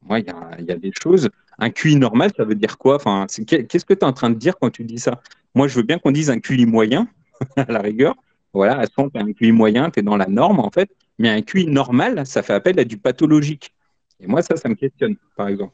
[0.01, 1.29] Moi, il y a, des choses.
[1.57, 2.97] Un QI normal, ça veut dire quoi?
[3.27, 5.21] Qu'est-ce que tu es en train de dire quand tu dis ça?
[5.55, 7.07] Moi, je veux bien qu'on dise un QI moyen,
[7.57, 8.15] à la rigueur.
[8.53, 10.89] Voilà, à ce moment, un QI moyen, tu es dans la norme, en fait.
[11.17, 13.73] Mais un QI normal, ça fait appel à du pathologique.
[14.21, 15.73] Et moi, ça, ça me questionne, par exemple.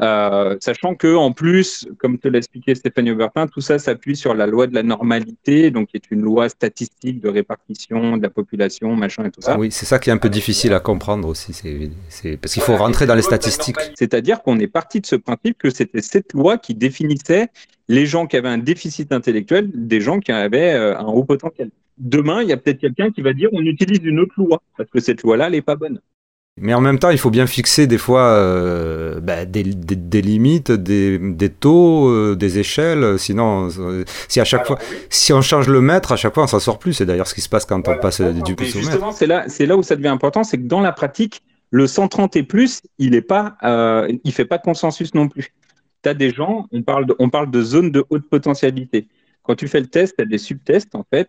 [0.00, 4.34] Euh, sachant que en plus, comme te l'a expliqué Stéphanie Aubertin, tout ça s'appuie sur
[4.34, 8.30] la loi de la normalité, donc qui est une loi statistique de répartition de la
[8.30, 9.58] population, machin et tout ça.
[9.58, 11.52] Oui, c'est ça qui est un peu difficile à comprendre aussi,
[12.08, 13.76] c'est parce qu'il faut rentrer dans les statistiques.
[13.94, 17.48] C'est-à-dire qu'on est parti de ce principe que c'était cette loi qui définissait
[17.88, 21.70] les gens qui avaient un déficit intellectuel des gens qui avaient euh, un haut potentiel.
[21.98, 24.90] Demain, il y a peut-être quelqu'un qui va dire on utilise une autre loi parce
[24.90, 26.00] que cette loi-là, elle n'est pas bonne.
[26.60, 30.70] Mais en même temps, il faut bien fixer des fois euh, bah, des, des, limites,
[30.70, 33.18] des, des taux, euh, des échelles.
[33.18, 34.78] Sinon, euh, si à chaque fois,
[35.10, 36.92] si on change le mètre, à chaque fois, on s'en sort plus.
[36.92, 38.64] C'est d'ailleurs ce qui se passe quand on passe du au mètre.
[38.64, 41.88] Justement, c'est là, c'est là où ça devient important, c'est que dans la pratique, le
[41.88, 43.56] 130 et plus, il est pas,
[44.22, 45.52] il fait pas de consensus non plus.
[46.04, 49.08] Tu as des gens, on parle de, on parle de zones de haute potentialité.
[49.42, 51.28] Quand tu fais le test, tu as des subtests en fait.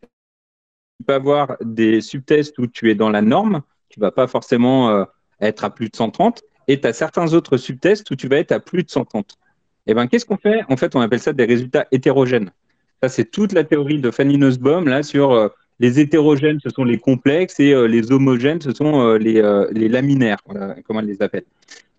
[1.00, 3.62] Tu peux avoir des subtests où tu es dans la norme,
[3.96, 5.06] tu vas pas forcément
[5.40, 8.52] être à plus de 130, et tu as certains autres subtests où tu vas être
[8.52, 9.38] à plus de 130.
[9.88, 10.64] Et eh ben, qu'est-ce qu'on fait?
[10.70, 12.52] En fait, on appelle ça des résultats hétérogènes.
[13.02, 15.48] Ça, c'est toute la théorie de Fanny Nussbaum là sur euh,
[15.80, 19.88] les hétérogènes, ce sont les complexes, et euh, les homogènes, ce sont euh, les, les,
[19.88, 20.40] laminaires,
[20.86, 21.46] comment elle les appelle.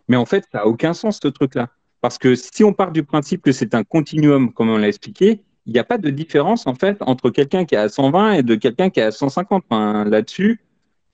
[0.08, 1.68] Mais en fait, ça n'a aucun sens ce truc-là.
[2.02, 5.40] Parce que si on part du principe que c'est un continuum, comme on l'a expliqué,
[5.66, 8.42] il n'y a pas de différence en fait entre quelqu'un qui est à 120 et
[8.42, 9.64] de quelqu'un qui est à 150.
[9.68, 10.60] Enfin, Là-dessus,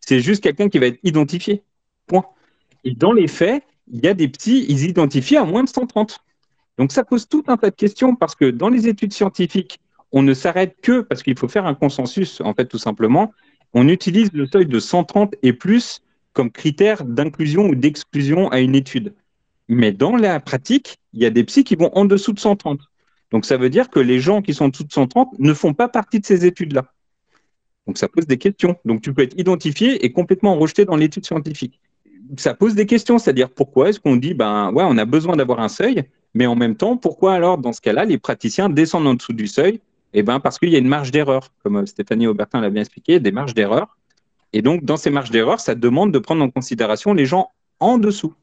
[0.06, 1.62] c'est juste quelqu'un qui va être identifié.
[2.06, 2.24] Point.
[2.84, 6.20] Et dans les faits, il y a des petits, ils identifient à moins de 130.
[6.78, 9.78] Donc ça pose tout un tas de questions parce que dans les études scientifiques,
[10.10, 13.32] on ne s'arrête que parce qu'il faut faire un consensus, en fait, tout simplement.
[13.72, 18.74] On utilise le seuil de 130 et plus comme critère d'inclusion ou d'exclusion à une
[18.74, 19.14] étude.
[19.68, 22.80] Mais dans la pratique, il y a des psys qui vont en dessous de 130.
[23.30, 25.72] Donc ça veut dire que les gens qui sont en dessous de 130 ne font
[25.72, 26.92] pas partie de ces études-là.
[27.86, 28.76] Donc ça pose des questions.
[28.84, 31.80] Donc tu peux être identifié et complètement rejeté dans l'étude scientifique
[32.38, 35.60] ça pose des questions, c'est-à-dire pourquoi est-ce qu'on dit, ben ouais, on a besoin d'avoir
[35.60, 39.14] un seuil, mais en même temps, pourquoi alors dans ce cas-là, les praticiens descendent en
[39.14, 39.80] dessous du seuil?
[40.14, 42.82] Eh ben parce qu'il y a une marge d'erreur, comme euh, Stéphanie Aubertin l'a bien
[42.82, 43.96] expliqué, des marges d'erreur.
[44.52, 47.98] Et donc dans ces marges d'erreur, ça demande de prendre en considération les gens en
[47.98, 48.34] dessous.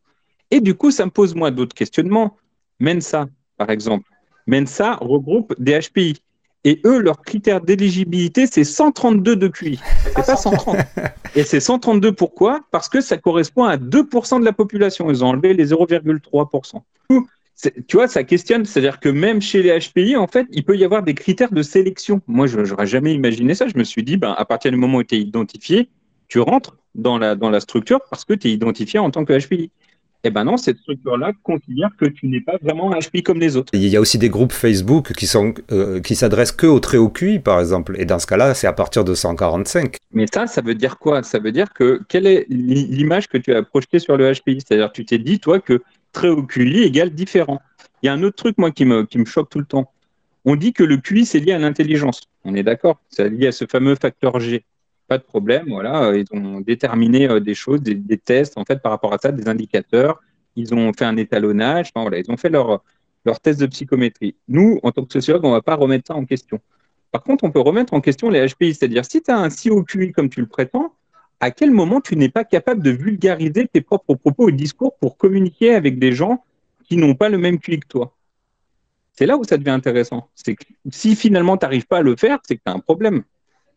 [0.51, 2.37] Et du coup, ça me pose moi d'autres questionnements.
[2.79, 4.09] Mensa, par exemple.
[4.47, 6.23] Mensa regroupe des HPI.
[6.65, 9.79] Et eux, leur critère d'éligibilité, c'est 132 de QI.
[10.03, 10.77] C'est pas 130.
[11.35, 12.61] Et c'est 132 pourquoi?
[12.71, 15.09] Parce que ça correspond à 2% de la population.
[15.09, 16.81] Ils ont enlevé les 0,3%.
[17.87, 18.65] Tu vois, ça questionne.
[18.65, 21.61] C'est-à-dire que même chez les HPI, en fait, il peut y avoir des critères de
[21.61, 22.21] sélection.
[22.27, 23.67] Moi, je n'aurais jamais imaginé ça.
[23.67, 25.89] Je me suis dit, ben, à partir du moment où tu es identifié,
[26.27, 29.37] tu rentres dans la, dans la structure parce que tu es identifié en tant que
[29.37, 29.71] HPI.
[30.25, 33.55] Eh ben non, cette structure-là considère que tu n'es pas vraiment un HPI comme les
[33.55, 33.69] autres.
[33.73, 36.97] Il y a aussi des groupes Facebook qui sont euh, qui s'adressent que au très
[36.97, 37.95] haut QI, par exemple.
[37.97, 39.95] Et dans ce cas-là, c'est à partir de 145.
[40.11, 41.23] Mais ça, ça veut dire quoi?
[41.23, 44.91] Ça veut dire que quelle est l'image que tu as projetée sur le HPI C'est-à-dire,
[44.91, 47.61] tu t'es dit, toi, que très haut QI égale différent.
[48.01, 49.89] Il y a un autre truc, moi, qui me, qui me choque tout le temps.
[50.43, 52.23] On dit que le QI, c'est lié à l'intelligence.
[52.43, 52.99] On est d'accord?
[53.09, 54.65] C'est lié à ce fameux facteur G.
[55.09, 56.13] Pas de problème, voilà.
[56.15, 59.49] Ils ont déterminé euh, des choses, des, tests, en fait, par rapport à ça, des
[59.49, 60.21] indicateurs
[60.59, 62.83] ils ont fait un étalonnage, voilà, ils ont fait leur,
[63.41, 64.35] test de psychométrie.
[64.47, 66.59] Nous, en tant que sociologue, on ne va pas remettre ça en question.
[67.11, 69.69] Par contre, on peut remettre en question les HPI, c'est-à-dire si tu as un si
[69.69, 70.93] haut QI comme tu le prétends,
[71.39, 75.17] à quel moment tu n'es pas capable de vulgariser tes propres propos et discours pour
[75.17, 76.43] communiquer avec des gens
[76.83, 78.15] qui n'ont pas le même QI que toi?
[79.13, 80.29] C'est là où ça devient intéressant.
[80.91, 83.23] Si finalement tu n'arrives pas à le faire, c'est que tu as un problème.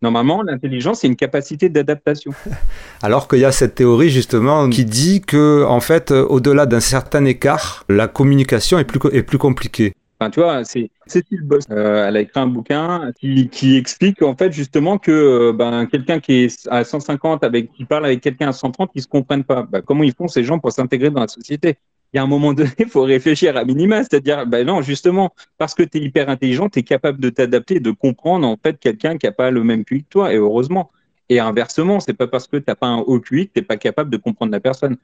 [0.03, 2.33] Normalement, l'intelligence, c'est une capacité d'adaptation.
[3.03, 7.25] Alors qu'il y a cette théorie justement qui dit que, en fait, au-delà d'un certain
[7.25, 9.95] écart, la communication est plus, est plus compliquée.
[10.23, 11.65] Enfin, tu vois, c'est Cécile Boss.
[11.71, 15.87] Euh, elle a écrit un bouquin qui, qui explique en fait justement que euh, ben,
[15.87, 19.43] quelqu'un qui est à 150 avec qui parle avec quelqu'un à 130, ils se comprennent
[19.43, 19.65] pas.
[19.65, 21.77] Ben, comment ils font ces gens pour s'intégrer dans la société?
[22.12, 25.35] Il y a un moment donné, il faut réfléchir à minima, c'est-à-dire, ben non, justement,
[25.59, 28.79] parce que tu es hyper intelligent, tu es capable de t'adapter, de comprendre en fait
[28.79, 30.90] quelqu'un qui n'a pas le même QI que toi, et heureusement.
[31.29, 33.64] Et inversement, c'est pas parce que tu n'as pas un haut QI que tu n'es
[33.64, 34.96] pas capable de comprendre la personne.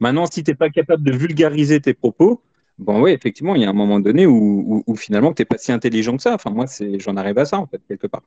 [0.00, 2.42] Maintenant, si tu n'es pas capable de vulgariser tes propos,
[2.78, 5.70] bon, oui, effectivement, il y a un moment donné où, finalement, tu n'es pas si
[5.70, 6.34] intelligent que ça.
[6.34, 6.66] Enfin, moi,
[6.98, 8.22] j'en arrive à ça, en fait, quelque part.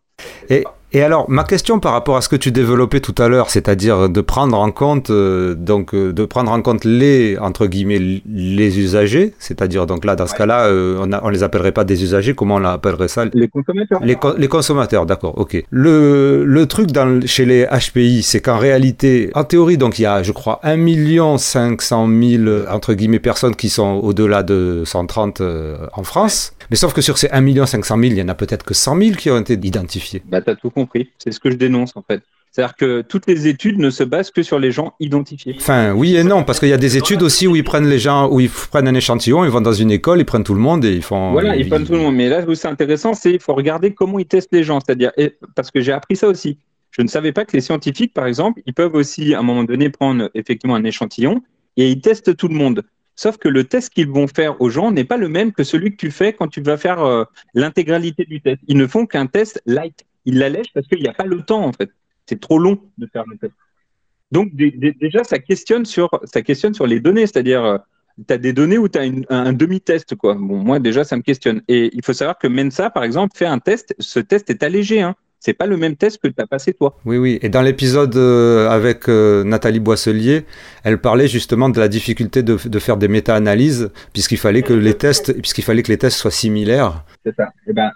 [0.49, 3.49] Et, et, alors, ma question par rapport à ce que tu développais tout à l'heure,
[3.49, 8.21] c'est-à-dire de prendre en compte, euh, donc, euh, de prendre en compte les, entre guillemets,
[8.27, 11.83] les usagers, c'est-à-dire, donc là, dans ce cas-là, euh, on, a, on les appellerait pas
[11.83, 13.25] des usagers, comment on l'appellerait ça?
[13.33, 13.99] Les consommateurs.
[14.03, 15.63] Les, les consommateurs, d'accord, ok.
[15.69, 20.07] Le, le truc dans, chez les HPI, c'est qu'en réalité, en théorie, donc, il y
[20.07, 25.41] a, je crois, 1 500 000, entre guillemets, personnes qui sont au-delà de 130
[25.93, 26.53] en France.
[26.69, 28.97] Mais sauf que sur ces 1 500 000, il y en a peut-être que 100
[28.97, 30.21] 000 qui ont été identifiés.
[30.29, 31.11] Bah, tout compris.
[31.17, 32.21] C'est ce que je dénonce, en fait.
[32.51, 35.55] C'est-à-dire que toutes les études ne se basent que sur les gens identifiés.
[35.57, 37.99] Enfin, oui et non, parce qu'il y a des études aussi où ils prennent les
[37.99, 40.59] gens, où ils prennent un échantillon, ils vont dans une école, ils prennent tout le
[40.59, 41.31] monde et ils font.
[41.31, 42.15] Voilà, ils, prennent tout le monde.
[42.15, 44.79] Mais là où c'est intéressant, c'est qu'il faut regarder comment ils testent les gens.
[44.79, 45.11] C'est-à-dire,
[45.55, 46.57] parce que j'ai appris ça aussi.
[46.89, 49.63] Je ne savais pas que les scientifiques, par exemple, ils peuvent aussi, à un moment
[49.63, 51.43] donné, prendre effectivement un échantillon
[51.77, 52.83] et ils testent tout le monde.
[53.15, 55.91] Sauf que le test qu'ils vont faire aux gens n'est pas le même que celui
[55.91, 58.59] que tu fais quand tu vas faire euh, l'intégralité du test.
[58.67, 60.05] Ils ne font qu'un test light.
[60.29, 61.89] Ils l'allègent parce qu'il n'y a pas le temps, en fait.
[62.27, 63.53] C'est trop long de faire le test.
[64.31, 67.25] Donc, déjà, ça questionne sur, ça questionne sur les données.
[67.25, 67.77] C'est-à-dire, euh,
[68.27, 70.13] tu as des données où tu as un, demi-test.
[70.13, 70.35] quoi.
[70.35, 71.63] Moi, déjà, ça me questionne.
[71.67, 73.95] Et il faut savoir que Mensa, par exemple, fait un test.
[73.97, 75.01] Ce test est allégé.
[75.01, 76.97] Hein c'est pas le même test que tu as passé toi.
[77.05, 77.39] Oui, oui.
[77.41, 80.45] Et dans l'épisode euh, avec euh, Nathalie Boisselier,
[80.83, 84.93] elle parlait justement de la difficulté de, de faire des méta-analyses, puisqu'il fallait que les
[84.95, 87.05] tests, puisqu'il fallait que les tests soient similaires.
[87.25, 87.49] C'est ça.
[87.67, 87.91] Eh ben,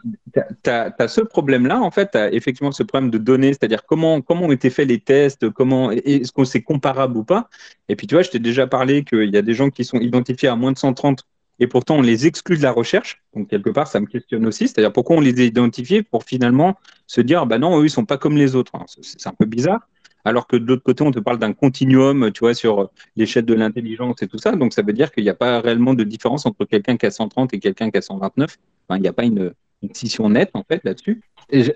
[0.63, 4.21] tu as, ce problème-là, en fait, tu as effectivement ce problème de données, c'est-à-dire comment,
[4.21, 7.49] comment ont été faits les tests, comment, est-ce qu'on c'est comparable ou pas.
[7.89, 9.99] Et puis, tu vois, je t'ai déjà parlé qu'il y a des gens qui sont
[9.99, 11.25] identifiés à moins de 130
[11.59, 13.21] et pourtant on les exclut de la recherche.
[13.35, 14.67] Donc quelque part, ça me questionne aussi.
[14.67, 16.75] C'est-à-dire pourquoi on les a identifiés pour finalement
[17.13, 18.71] se dire, bah non, eux, ils sont pas comme les autres.
[18.87, 19.87] C'est un peu bizarre.
[20.25, 23.53] Alors que de l'autre côté, on te parle d'un continuum, tu vois, sur l'échelle de
[23.53, 24.53] l'intelligence et tout ça.
[24.53, 27.11] Donc ça veut dire qu'il n'y a pas réellement de différence entre quelqu'un qui a
[27.11, 28.57] 130 et quelqu'un qui a 129.
[28.87, 31.21] Enfin, il n'y a pas une, une scission nette en fait là-dessus.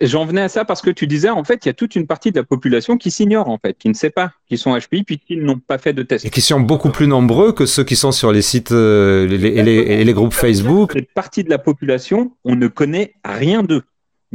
[0.02, 2.08] J'en venais à ça parce que tu disais, en fait, il y a toute une
[2.08, 5.04] partie de la population qui s'ignore, en fait, qui ne sait pas qu'ils sont HPI,
[5.04, 6.26] puis qui n'ont pas fait de test.
[6.26, 10.04] Et qui sont beaucoup plus nombreux que ceux qui sont sur les sites euh, et
[10.04, 10.93] les, groupes Facebook.
[10.93, 13.84] Cette partie de la population, on ne connaît rien d'eux.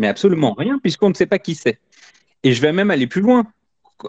[0.03, 1.79] Mais absolument rien, puisqu'on ne sait pas qui c'est.
[2.43, 3.47] Et je vais même aller plus loin.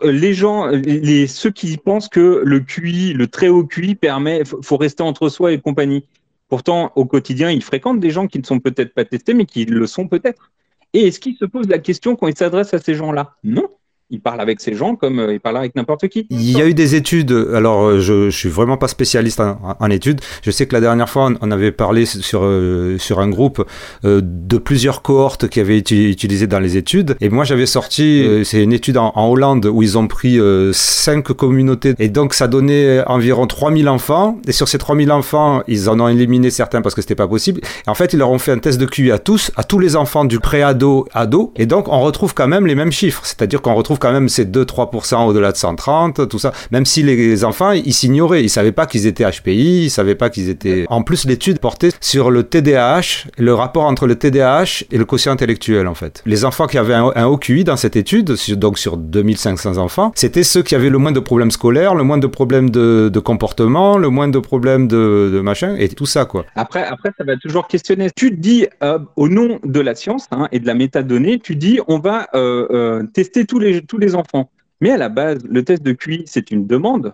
[0.01, 4.77] Les gens, les, ceux qui pensent que le QI, le très haut QI permet, faut
[4.77, 6.08] rester entre soi et compagnie.
[6.47, 9.65] Pourtant, au quotidien, ils fréquentent des gens qui ne sont peut-être pas testés, mais qui
[9.65, 10.51] le sont peut-être.
[10.93, 13.36] Et est-ce qu'il se pose la question quand il s'adresse à ces gens-là?
[13.43, 13.69] Non
[14.13, 16.28] il parle avec ces gens comme euh, il parle avec n'importe qui.
[16.30, 19.89] Il y a eu des études, alors euh, je, je suis vraiment pas spécialiste en,
[19.89, 20.21] études.
[20.43, 23.65] Je sais que la dernière fois, on avait parlé sur, euh, sur un groupe
[24.04, 27.15] de plusieurs cohortes qui avaient été utilisées dans les études.
[27.21, 30.39] Et moi, j'avais sorti, c'est une étude en, Hollande où ils ont pris
[30.73, 31.95] cinq communautés.
[31.97, 34.39] Et donc, ça donnait environ 3000 enfants.
[34.47, 37.62] Et sur ces 3000 enfants, ils en ont éliminé certains parce que c'était pas possible.
[37.88, 39.80] Et en fait, ils leur ont fait un test de QI à tous, à tous
[39.80, 41.54] les enfants du pré-ado, ado.
[41.56, 43.26] Et donc, on retrouve quand même les mêmes chiffres.
[43.26, 46.51] C'est-à-dire qu'on retrouve quand même c'est 2-3% au-delà de 130, tout ça.
[46.71, 50.29] Même si les enfants, ils s'ignoraient, ils savaient pas qu'ils étaient HPI, ils savaient pas
[50.29, 50.85] qu'ils étaient.
[50.89, 55.31] En plus, l'étude portait sur le TDAH, le rapport entre le TDAH et le quotient
[55.31, 56.21] intellectuel en fait.
[56.25, 60.11] Les enfants qui avaient un, un haut QI dans cette étude, donc sur 2500 enfants,
[60.15, 63.19] c'était ceux qui avaient le moins de problèmes scolaires, le moins de problèmes de, de
[63.19, 66.45] comportement, le moins de problèmes de, de, machin et tout ça quoi.
[66.55, 68.09] Après, après ça va toujours questionner.
[68.13, 71.79] Tu dis euh, au nom de la science hein, et de la métadonnée, tu dis
[71.87, 74.50] on va euh, euh, tester tous les tous les enfants.
[74.82, 77.13] Mais à la base, le test de QI, c'est une demande.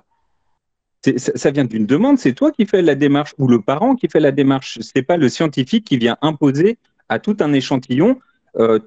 [1.16, 4.20] Ça vient d'une demande, c'est toi qui fais la démarche ou le parent qui fait
[4.20, 4.80] la démarche.
[4.82, 6.78] C'est pas le scientifique qui vient imposer
[7.08, 8.20] à tout un échantillon.
[8.58, 8.80] Euh,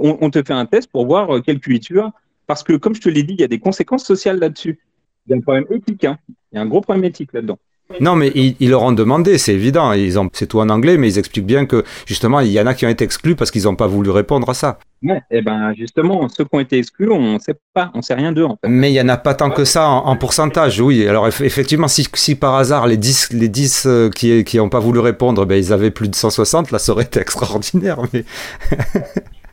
[0.00, 2.12] on, te fait un test pour voir quel QI tu as.
[2.46, 4.78] Parce que, comme je te l'ai dit, il y a des conséquences sociales là-dessus.
[5.26, 6.04] Il y a un problème éthique.
[6.04, 6.18] Hein.
[6.52, 7.58] Il y a un gros problème éthique là-dedans.
[8.00, 9.92] Non, mais ils, ils, leur ont demandé, c'est évident.
[9.92, 12.66] Ils ont, c'est tout en anglais, mais ils expliquent bien que justement, il y en
[12.66, 14.78] a qui ont été exclus parce qu'ils n'ont pas voulu répondre à ça.
[15.02, 18.14] Ouais, et ben justement, ceux qui ont été exclus, on ne sait pas, on sait
[18.14, 18.68] rien d'eux en fait.
[18.68, 21.06] Mais il y en a pas tant que ça en, en pourcentage, oui.
[21.06, 24.80] Alors effectivement, si, si, par hasard les 10, les 10 euh, qui qui ont pas
[24.80, 27.98] voulu répondre, ben ils avaient plus de 160, là ça aurait été extraordinaire.
[28.12, 28.24] Mais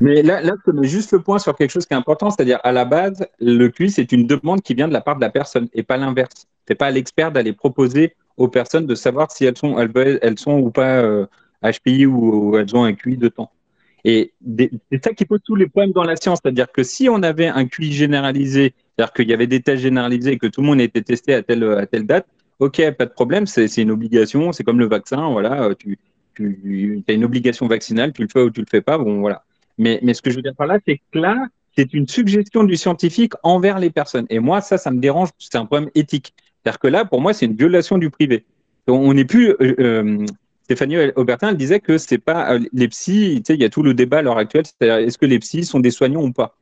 [0.03, 2.59] Mais là, là, je mets juste le point sur quelque chose qui est important, c'est-à-dire
[2.63, 5.29] à la base, le QI, c'est une demande qui vient de la part de la
[5.29, 6.45] personne et pas l'inverse.
[6.67, 10.59] C'est pas à l'expert d'aller proposer aux personnes de savoir si elles sont, elles, sont
[10.59, 11.25] ou pas euh,
[11.63, 13.51] HPI ou, ou, elles ont un QI de temps.
[14.05, 14.33] Et
[14.91, 17.47] c'est ça qui pose tous les problèmes dans la science, c'est-à-dire que si on avait
[17.47, 20.81] un QI généralisé, c'est-à-dire qu'il y avait des tests généralisés et que tout le monde
[20.81, 22.27] était testé à telle, à telle date,
[22.59, 25.97] ok, pas de problème, c'est une obligation, c'est comme le vaccin, voilà, tu,
[26.35, 29.43] tu as une obligation vaccinale, tu le fais ou tu le fais pas, bon voilà.
[29.77, 32.63] Mais, mais ce que je veux dire par là, c'est que là, c'est une suggestion
[32.63, 34.25] du scientifique envers les personnes.
[34.29, 36.33] Et moi, ça, ça me dérange, c'est un problème éthique.
[36.63, 38.45] C'est-à-dire que là, pour moi, c'est une violation du privé.
[38.87, 39.49] On n'est plus.
[39.49, 40.25] Euh, euh,
[40.63, 43.41] Stéphanie Aubertin elle disait que c'est pas euh, les psys.
[43.45, 45.39] Tu sais, il y a tout le débat à l'heure actuelle, c'est-à-dire est-ce que les
[45.39, 46.55] psys sont des soignants ou pas?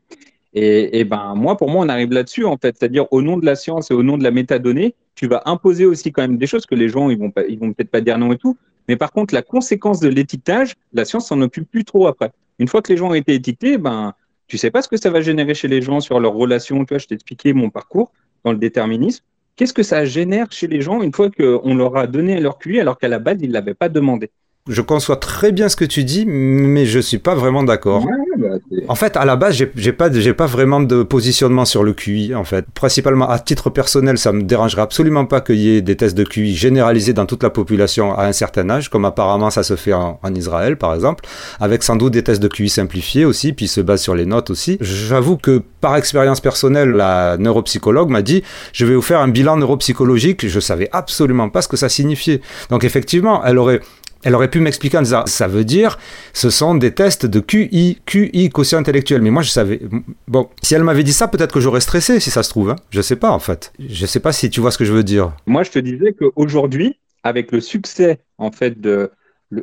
[0.54, 3.46] Et, et, ben moi, pour moi, on arrive là-dessus en fait, c'est-à-dire au nom de
[3.46, 6.48] la science et au nom de la métadonnée, tu vas imposer aussi quand même des
[6.48, 8.58] choses que les gens ils vont pas, ils vont peut-être pas dire non et tout.
[8.88, 12.32] Mais par contre, la conséquence de l'étiquetage, la science s'en occupe plus trop après.
[12.60, 14.14] Une fois que les gens ont été étiquetés, ben
[14.48, 16.84] tu sais pas ce que ça va générer chez les gens sur leurs relations.
[16.84, 18.12] Tu vois, je t'ai expliqué mon parcours
[18.44, 19.24] dans le déterminisme.
[19.62, 22.80] Qu'est-ce que ça génère chez les gens une fois qu'on leur a donné leur QI
[22.80, 24.32] alors qu'à la base, ils ne l'avaient pas demandé?
[24.68, 28.06] Je conçois très bien ce que tu dis, mais je suis pas vraiment d'accord.
[28.06, 28.48] Ouais, bah,
[28.88, 32.36] en fait, à la base, j'ai pas, j'ai pas vraiment de positionnement sur le QI.
[32.36, 35.96] En fait, principalement à titre personnel, ça me dérangerait absolument pas qu'il y ait des
[35.96, 39.64] tests de QI généralisés dans toute la population à un certain âge, comme apparemment ça
[39.64, 41.26] se fait en, en Israël, par exemple,
[41.60, 44.52] avec sans doute des tests de QI simplifiés aussi, puis se base sur les notes
[44.52, 44.78] aussi.
[44.80, 48.44] J'avoue que par expérience personnelle, la neuropsychologue m'a dit,
[48.74, 50.48] je vais vous faire un bilan neuropsychologique.
[50.48, 52.42] Je savais absolument pas ce que ça signifiait.
[52.70, 53.82] Donc effectivement, elle aurait
[54.24, 55.98] elle aurait pu m'expliquer en disant, ça veut dire,
[56.34, 59.22] ce sont des tests de QI, QI, quotient intellectuel.
[59.22, 59.82] Mais moi, je savais.
[60.28, 62.70] Bon, si elle m'avait dit ça, peut-être que j'aurais stressé, si ça se trouve.
[62.72, 62.76] Hein.
[62.92, 63.74] Je sais pas, en fait.
[63.80, 65.34] Je sais pas si tu vois ce que je veux dire.
[65.46, 69.12] Moi, je te disais qu'aujourd'hui, avec le succès, en fait, de.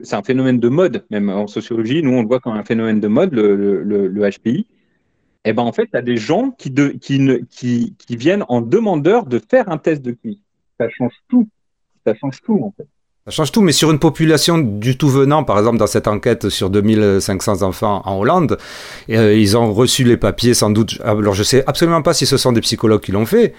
[0.02, 2.02] C'est un phénomène de mode, même en sociologie.
[2.02, 4.66] Nous, on le voit comme un phénomène de mode, le, HPI.
[5.46, 9.70] Eh ben, en fait, tu as des gens qui, qui viennent en demandeur de faire
[9.70, 10.42] un test de QI.
[10.78, 11.48] Ça change tout.
[12.06, 12.86] Ça change tout, en fait.
[13.28, 16.48] Ça change tout, mais sur une population du tout venant, par exemple dans cette enquête
[16.48, 18.56] sur 2500 enfants en Hollande,
[19.10, 20.98] euh, ils ont reçu les papiers sans doute.
[21.04, 23.52] Alors je sais absolument pas si ce sont des psychologues qui l'ont fait,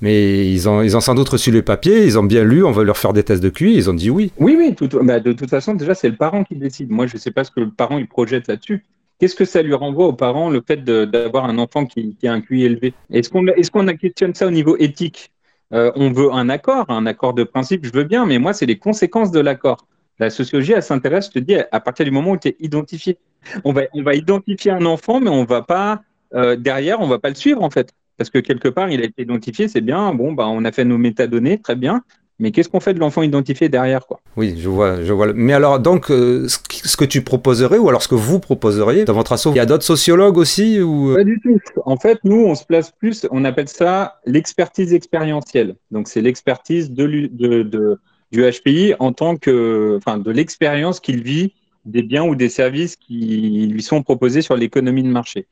[0.00, 2.70] mais ils ont, ils ont sans doute reçu les papiers, ils ont bien lu, on
[2.70, 4.32] va leur faire des tests de QI, ils ont dit oui.
[4.38, 6.90] Oui, oui, bah, de toute façon, déjà c'est le parent qui décide.
[6.90, 8.86] Moi je sais pas ce que le parent il projette là-dessus.
[9.18, 12.40] Qu'est-ce que ça lui renvoie aux parents le fait d'avoir un enfant qui, a un
[12.40, 12.94] QI élevé?
[13.12, 15.30] Est-ce qu'on est qu'on questionne ça au niveau éthique?
[15.72, 18.66] Euh, on veut un accord, un accord de principe, je veux bien, mais moi, c'est
[18.66, 19.86] les conséquences de l'accord.
[20.18, 23.18] La sociologie, elle s'intéresse, je te dis, à partir du moment où tu es identifié.
[23.64, 26.02] On va, identifier un enfant, mais on va pas,
[26.34, 27.94] euh, derrière, on va pas le suivre, en fait.
[28.18, 30.84] Parce que quelque part, il a été identifié, c'est bien, bon, bah, on a fait
[30.84, 32.02] nos métadonnées, très bien,
[32.40, 34.20] mais qu'est-ce qu'on fait de l'enfant identifié derrière quoi?
[34.36, 35.32] Oui, je vois, je vois.
[35.34, 39.12] Mais alors, donc, euh, ce que tu proposerais, ou alors ce que vous proposeriez dans
[39.12, 41.14] votre assaut, il y a d'autres sociologues aussi ou...
[41.14, 41.60] Pas du tout.
[41.84, 45.76] En fait, nous, on se place plus, on appelle ça l'expertise expérientielle.
[45.90, 48.00] Donc, c'est l'expertise de, de, de,
[48.32, 51.52] du HPI en tant que, enfin, de l'expérience qu'il vit
[51.84, 55.46] des biens ou des services qui lui sont proposés sur l'économie de marché.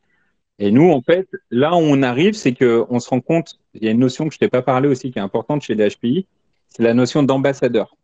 [0.59, 3.89] Et nous, en fait, là où on arrive, c'est qu'on se rend compte, il y
[3.89, 6.27] a une notion que je t'ai pas parlé aussi qui est importante chez les HPI,
[6.69, 7.97] c'est la notion d'ambassadeur.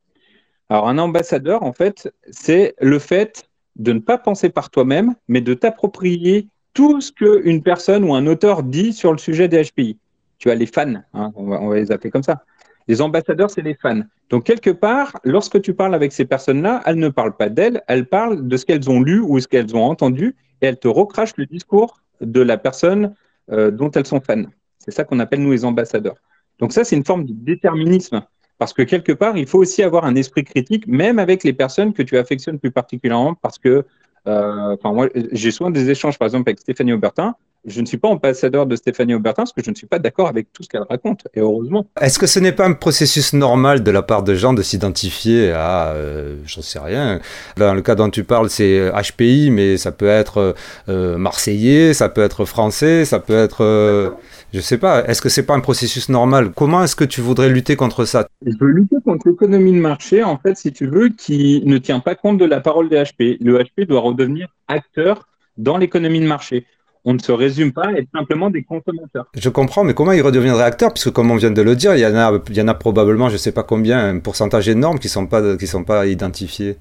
[0.68, 3.44] Alors, un ambassadeur, en fait, c'est le fait
[3.76, 8.26] de ne pas penser par toi-même, mais de t'approprier tout ce qu'une personne ou un
[8.26, 9.98] auteur dit sur le sujet des HPI.
[10.38, 12.42] Tu as les fans, hein, on, va, on, va, les appeler comme ça.
[12.88, 14.02] Les ambassadeurs, c'est les fans.
[14.30, 18.06] Donc, quelque part, lorsque tu parles avec ces personnes-là, elles ne parlent pas d'elles, elles
[18.06, 21.36] parlent de ce qu'elles ont lu ou ce qu'elles ont entendu, et elles te recrachent
[21.36, 23.14] le discours de la personne
[23.48, 24.44] dont elles sont fans.
[24.78, 26.16] C'est ça qu'on appelle nous les ambassadeurs.
[26.58, 28.22] Donc ça, c'est une forme de déterminisme.
[28.64, 31.92] Parce que quelque part, il faut aussi avoir un esprit critique, même avec les personnes
[31.92, 33.84] que tu affectionnes plus particulièrement, parce que
[34.26, 37.34] euh, moi, j'ai souvent des échanges, par exemple, avec Stéphanie Aubertin.
[37.66, 40.28] Je ne suis pas ambassadeur de Stéphanie Aubertin parce que je ne suis pas d'accord
[40.28, 41.86] avec tout ce qu'elle raconte, et heureusement.
[42.00, 45.50] Est-ce que ce n'est pas un processus normal de la part de gens de s'identifier
[45.50, 47.20] à, euh, j'en sais rien,
[47.56, 50.54] dans le cas dont tu parles, c'est HPI, mais ça peut être
[50.88, 53.62] euh, marseillais, ça peut être français, ça peut être...
[53.62, 54.10] Euh,
[54.52, 56.52] je sais pas, est-ce que c'est pas un processus normal?
[56.54, 58.28] Comment est-ce que tu voudrais lutter contre ça?
[58.46, 61.98] Je veux lutter contre l'économie de marché, en fait, si tu veux, qui ne tient
[61.98, 63.38] pas compte de la parole des HP.
[63.40, 66.66] Le HP doit redevenir acteur dans l'économie de marché.
[67.04, 69.26] On ne se résume pas à être simplement des consommateurs.
[69.36, 72.00] Je comprends, mais comment il redeviendrait acteur Puisque comme on vient de le dire, il
[72.00, 74.68] y en a, il y en a probablement, je ne sais pas combien, un pourcentage
[74.68, 76.76] énorme qui ne sont, pas, qui sont pas identifiés.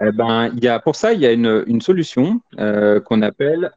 [0.00, 3.20] Eh ben, il y a, pour ça, il y a une, une solution euh, qu'on
[3.20, 3.72] appelle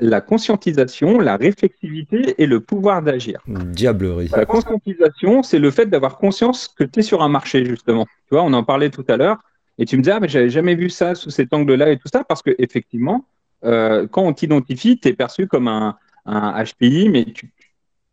[0.00, 3.40] la conscientisation, la réflexivité et le pouvoir d'agir.
[3.46, 4.30] Diablerie.
[4.34, 8.06] La conscientisation, c'est le fait d'avoir conscience que tu es sur un marché, justement.
[8.28, 9.38] Tu vois, on en parlait tout à l'heure,
[9.78, 12.08] et tu me disais, ah, mais j'avais jamais vu ça sous cet angle-là et tout
[12.12, 13.26] ça, parce que effectivement,
[13.64, 15.96] euh, quand on t'identifie, tu es perçu comme un,
[16.26, 17.50] HPI, mais tu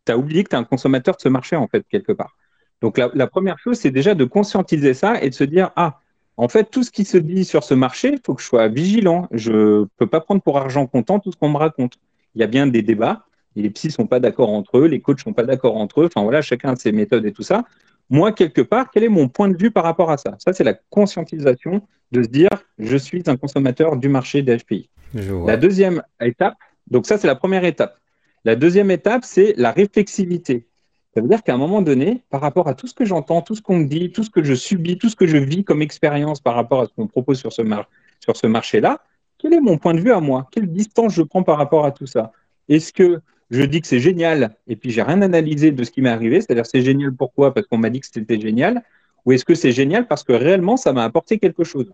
[0.08, 2.36] as oublié que tu es un consommateur de ce marché, en fait, quelque part.
[2.80, 6.00] Donc, la première chose, c'est déjà de conscientiser ça et de se dire, ah,
[6.38, 8.68] en fait, tout ce qui se dit sur ce marché, il faut que je sois
[8.68, 9.26] vigilant.
[9.32, 11.94] Je ne peux pas prendre pour argent comptant tout ce qu'on me raconte.
[12.36, 13.26] Il y a bien des débats.
[13.56, 16.02] Les psys ne sont pas d'accord entre eux, les coachs ne sont pas d'accord entre
[16.02, 16.06] eux.
[16.06, 17.64] Enfin voilà, chacun a ses méthodes et tout ça.
[18.10, 20.36] Moi, quelque part, quel est mon point de vue par rapport à ça?
[20.38, 22.48] Ça, c'est la conscientisation de se dire,
[22.78, 24.88] je suis un consommateur du marché des HPI.
[25.46, 26.54] La deuxième étape,
[26.90, 27.98] donc ça, c'est la première étape.
[28.44, 30.66] La deuxième étape, c'est la réflexivité.
[31.14, 33.54] Ça veut dire qu'à un moment donné, par rapport à tout ce que j'entends, tout
[33.54, 35.82] ce qu'on me dit, tout ce que je subis, tout ce que je vis comme
[35.82, 37.62] expérience par rapport à ce qu'on propose sur ce,
[38.20, 39.02] sur ce marché-là,
[39.38, 40.48] quel est mon point de vue à moi?
[40.50, 42.32] Quelle distance je prends par rapport à tout ça?
[42.68, 44.56] Est-ce que je dis que c'est génial.
[44.66, 47.54] Et puis j'ai rien analysé de ce qui m'est arrivé, c'est-à-dire c'est génial pourquoi?
[47.54, 48.82] Parce qu'on m'a dit que c'était génial,
[49.24, 51.92] ou est-ce que c'est génial parce que réellement ça m'a apporté quelque chose?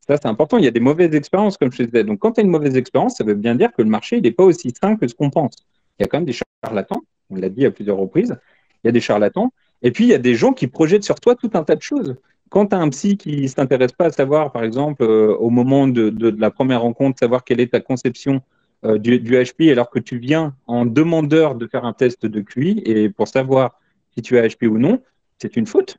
[0.00, 2.04] Ça c'est important, il y a des mauvaises expériences comme je disais.
[2.04, 4.30] Donc quand tu as une mauvaise expérience, ça veut bien dire que le marché n'est
[4.30, 5.56] pas aussi sain que ce qu'on pense.
[5.98, 7.02] Il y a quand même des charlatans.
[7.30, 8.36] On l'a dit à plusieurs reprises,
[8.84, 9.50] il y a des charlatans,
[9.82, 11.82] et puis il y a des gens qui projettent sur toi tout un tas de
[11.82, 12.16] choses.
[12.48, 15.50] Quand tu as un psy qui ne s'intéresse pas à savoir, par exemple, euh, au
[15.50, 18.40] moment de, la première rencontre, savoir quelle est ta conception
[18.86, 22.40] euh, du, du, HPI, alors que tu viens en demandeur de faire un test de
[22.40, 23.80] QI, et pour savoir
[24.14, 25.02] si tu as HPI ou non,
[25.38, 25.98] c'est une faute.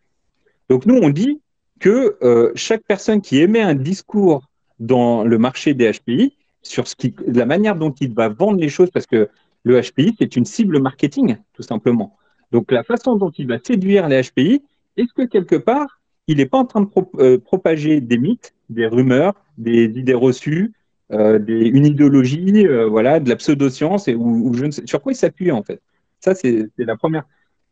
[0.69, 1.41] Donc nous, on dit
[1.79, 4.47] que euh, chaque personne qui émet un discours
[4.79, 8.69] dans le marché des HPI, sur ce qui, la manière dont il va vendre les
[8.69, 9.29] choses, parce que
[9.63, 12.15] le HPI, c'est une cible marketing, tout simplement.
[12.51, 14.63] Donc, la façon dont il va séduire les HPI,
[14.95, 16.87] est-ce que quelque part, il n'est pas en train de
[17.19, 20.73] euh, propager des mythes, des rumeurs, des idées reçues,
[21.13, 25.13] euh, une idéologie, euh, voilà, de la pseudoscience, et, ou, je ne sais, sur quoi
[25.13, 25.81] il s'appuie en fait
[26.19, 27.23] Ça, c'est la première,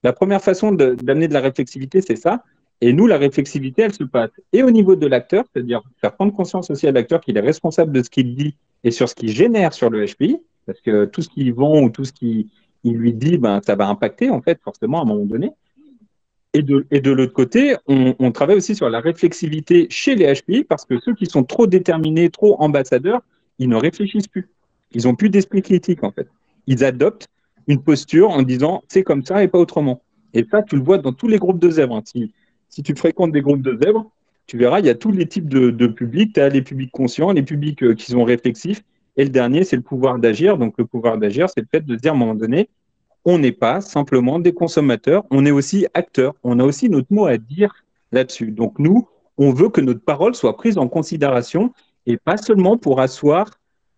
[0.03, 2.43] la première façon d'amener de, la réflexivité, c'est ça.
[2.81, 6.33] Et nous, la réflexivité, elle se passe et au niveau de l'acteur, c'est-à-dire faire prendre
[6.33, 9.29] conscience aussi à l'acteur qu'il est responsable de ce qu'il dit et sur ce qu'il
[9.29, 12.47] génère sur le HPI, parce que tout ce qu'il vend ou tout ce qu'il
[12.83, 15.51] lui dit, ben, ça va impacter, en fait, forcément, à un moment donné.
[16.55, 20.97] Et de, l'autre côté, on, travaille aussi sur la réflexivité chez les HPI, parce que
[21.01, 23.21] ceux qui sont trop déterminés, trop ambassadeurs,
[23.59, 24.47] ils ne réfléchissent plus.
[24.93, 26.29] Ils n'ont plus d'esprit critique, en fait.
[26.67, 27.27] Ils adoptent
[27.67, 30.01] une posture en disant c'est comme ça et pas autrement.
[30.33, 32.01] Et ça, tu le vois dans tous les groupes de zèbres.
[32.05, 32.31] Si,
[32.69, 34.09] si tu fréquentes des groupes de zèbres,
[34.47, 36.33] tu verras, il y a tous les types de, de publics.
[36.33, 38.81] Tu as les publics conscients, les publics euh, qui sont réflexifs,
[39.17, 40.57] et le dernier, c'est le pouvoir d'agir.
[40.57, 42.69] Donc, le pouvoir d'agir, c'est le fait de dire à un moment donné,
[43.25, 46.35] on n'est pas simplement des consommateurs, on est aussi acteurs.
[46.43, 47.73] On a aussi notre mot à dire
[48.11, 48.51] là-dessus.
[48.51, 51.73] Donc, nous, on veut que notre parole soit prise en considération
[52.05, 53.49] et pas seulement pour asseoir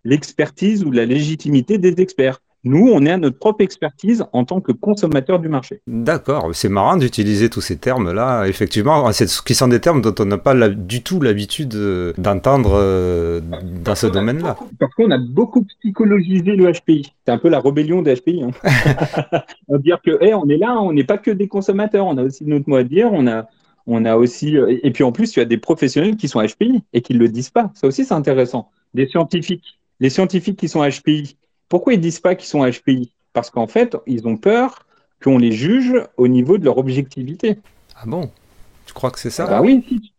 [0.06, 2.42] l'expertise ou la légitimité des experts.
[2.68, 5.82] Nous, on est à notre propre expertise en tant que consommateur du marché.
[5.88, 8.46] D'accord, c'est marrant d'utiliser tous ces termes-là.
[8.48, 12.72] Effectivement, ce qui sont des termes dont on n'a pas du tout l'habitude euh, d'entendre
[12.74, 13.40] euh,
[13.84, 14.58] dans ce domaine-là.
[14.80, 17.14] Parce qu'on a beaucoup psychologisé le HPI.
[17.26, 18.44] C'est un peu la rébellion des HPI.
[18.44, 18.52] Hein.
[19.68, 22.46] on dire que, on est là, on n'est pas que des consommateurs, on a aussi
[22.46, 23.48] notre mot à dire, on a,
[23.86, 26.42] on a aussi, euh, et puis en plus, il y a des professionnels qui sont
[26.42, 27.72] HPI et qui ne le disent pas.
[27.74, 28.70] Ça aussi, c'est intéressant.
[28.94, 29.80] Des scientifiques.
[30.00, 31.38] Les scientifiques qui sont HPI,
[31.70, 34.86] pourquoi ils disent pas qu'ils sont HPI Parce qu'en fait, ils ont peur
[35.24, 37.60] qu'on les juge au niveau de leur objectivité.
[37.96, 38.30] Ah bon?
[38.86, 39.48] Tu crois que c'est ça?
[39.50, 39.84] Ah oui.
[39.88, 40.10] Si tu...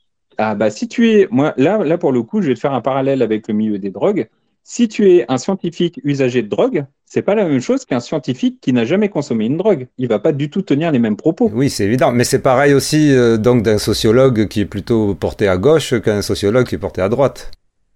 [0.40, 2.72] Ah bah si tu es, moi là, là pour le coup, je vais te faire
[2.72, 4.28] un parallèle avec le milieu des drogues.
[4.62, 8.60] Si tu es un scientifique usager de drogue, c'est pas la même chose qu'un scientifique
[8.60, 9.88] qui n'a jamais consommé une drogue.
[9.96, 11.50] Il va pas du tout tenir les mêmes propos.
[11.54, 15.48] Oui, c'est évident, mais c'est pareil aussi euh, donc d'un sociologue qui est plutôt porté
[15.48, 17.50] à gauche qu'un sociologue qui est porté à droite.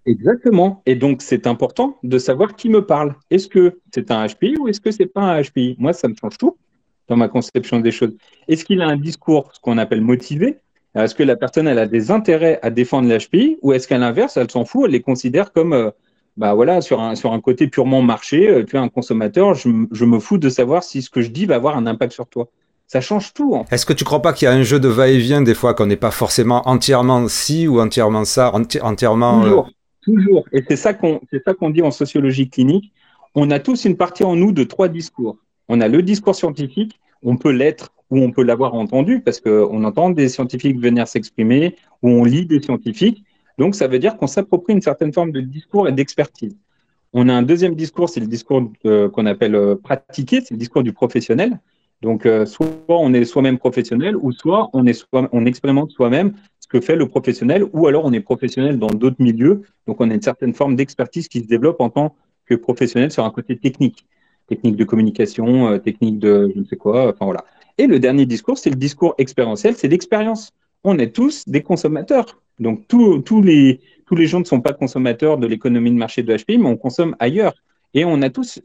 [0.05, 0.81] Exactement.
[0.85, 3.15] Et donc, c'est important de savoir qui me parle.
[3.29, 6.15] Est-ce que c'est un HPI ou est-ce que c'est pas un HPI Moi, ça me
[6.19, 6.57] change tout
[7.07, 8.15] dans ma conception des choses.
[8.47, 10.57] Est-ce qu'il a un discours, ce qu'on appelle motivé?
[10.95, 14.37] Est-ce que la personne, elle a des intérêts à défendre l'HPI ou est-ce qu'à l'inverse,
[14.37, 15.89] elle s'en fout, elle les considère comme, euh,
[16.37, 19.69] bah voilà, sur un, sur un côté purement marché, euh, tu es un consommateur, je,
[19.91, 22.27] je me fous de savoir si ce que je dis va avoir un impact sur
[22.27, 22.47] toi
[22.87, 23.63] ça change tout.
[23.71, 25.87] Est-ce que tu crois pas qu'il y a un jeu de va-et-vient des fois qu'on
[25.87, 29.61] n'est pas forcément entièrement ci ou entièrement ça, entièrement euh,
[30.03, 30.45] toujours.
[30.51, 31.19] Et c'est ça qu'on
[31.59, 32.91] qu'on dit en sociologie clinique.
[33.35, 35.37] On a tous une partie en nous de trois discours.
[35.67, 39.83] On a le discours scientifique, on peut l'être ou on peut l'avoir entendu parce qu'on
[39.83, 43.23] entend des scientifiques venir s'exprimer ou on lit des scientifiques.
[43.57, 46.55] Donc ça veut dire qu'on s'approprie une certaine forme de discours et d'expertise.
[47.13, 50.57] On a un deuxième discours, c'est le discours euh, qu'on appelle euh, pratiqué, c'est le
[50.57, 51.59] discours du professionnel.
[52.01, 56.33] Donc, euh, soit on est soi-même professionnel, ou soit on, est on expérimente soi-même
[56.73, 59.61] que fait le professionnel, ou alors on est professionnel dans d'autres milieux.
[59.85, 62.15] Donc, on a une certaine forme d'expertise qui se développe en tant
[62.47, 64.07] que professionnel sur un côté technique,
[64.47, 67.09] technique de communication, euh, technique de je ne sais quoi.
[67.09, 67.45] Enfin voilà.
[67.77, 70.51] Et le dernier discours, c'est le discours expérientiel, c'est l'expérience.
[70.83, 72.41] On est tous des consommateurs.
[72.59, 76.35] Donc, tous les, tous les gens ne sont pas consommateurs de l'économie de marché de
[76.35, 77.53] HPI, mais on consomme ailleurs.
[77.93, 78.59] Et on a tous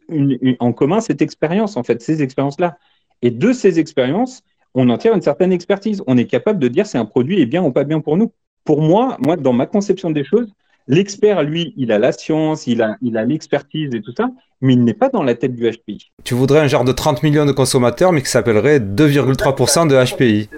[0.60, 2.78] en commun cette expérience, en fait, ces expériences-là.
[3.20, 4.42] Et de ces expériences,
[4.74, 6.02] on en tire une certaine expertise.
[6.06, 8.32] On est capable de dire si un produit est bien ou pas bien pour nous.
[8.64, 10.52] Pour moi, moi, dans ma conception des choses,
[10.86, 14.74] l'expert, lui, il a la science, il a, il a l'expertise et tout ça, mais
[14.74, 16.12] il n'est pas dans la tête du HPI.
[16.24, 20.48] Tu voudrais un genre de 30 millions de consommateurs, mais qui s'appellerait 2,3% de HPI.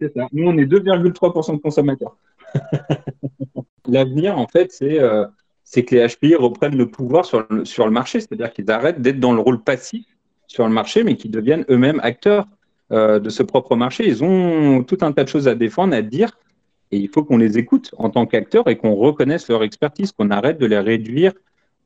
[0.00, 0.26] C'est ça.
[0.32, 2.16] Nous, on est 2,3% de consommateurs.
[3.88, 5.26] L'avenir, en fait, c'est euh,
[5.74, 9.20] que les HPI reprennent le pouvoir sur le, sur le marché, c'est-à-dire qu'ils arrêtent d'être
[9.20, 10.04] dans le rôle passif
[10.46, 12.46] sur le marché, mais qui deviennent eux-mêmes acteurs
[12.92, 14.06] euh, de ce propre marché.
[14.06, 16.30] Ils ont tout un tas de choses à défendre, à dire,
[16.90, 20.30] et il faut qu'on les écoute en tant qu'acteurs et qu'on reconnaisse leur expertise, qu'on
[20.30, 21.32] arrête de les réduire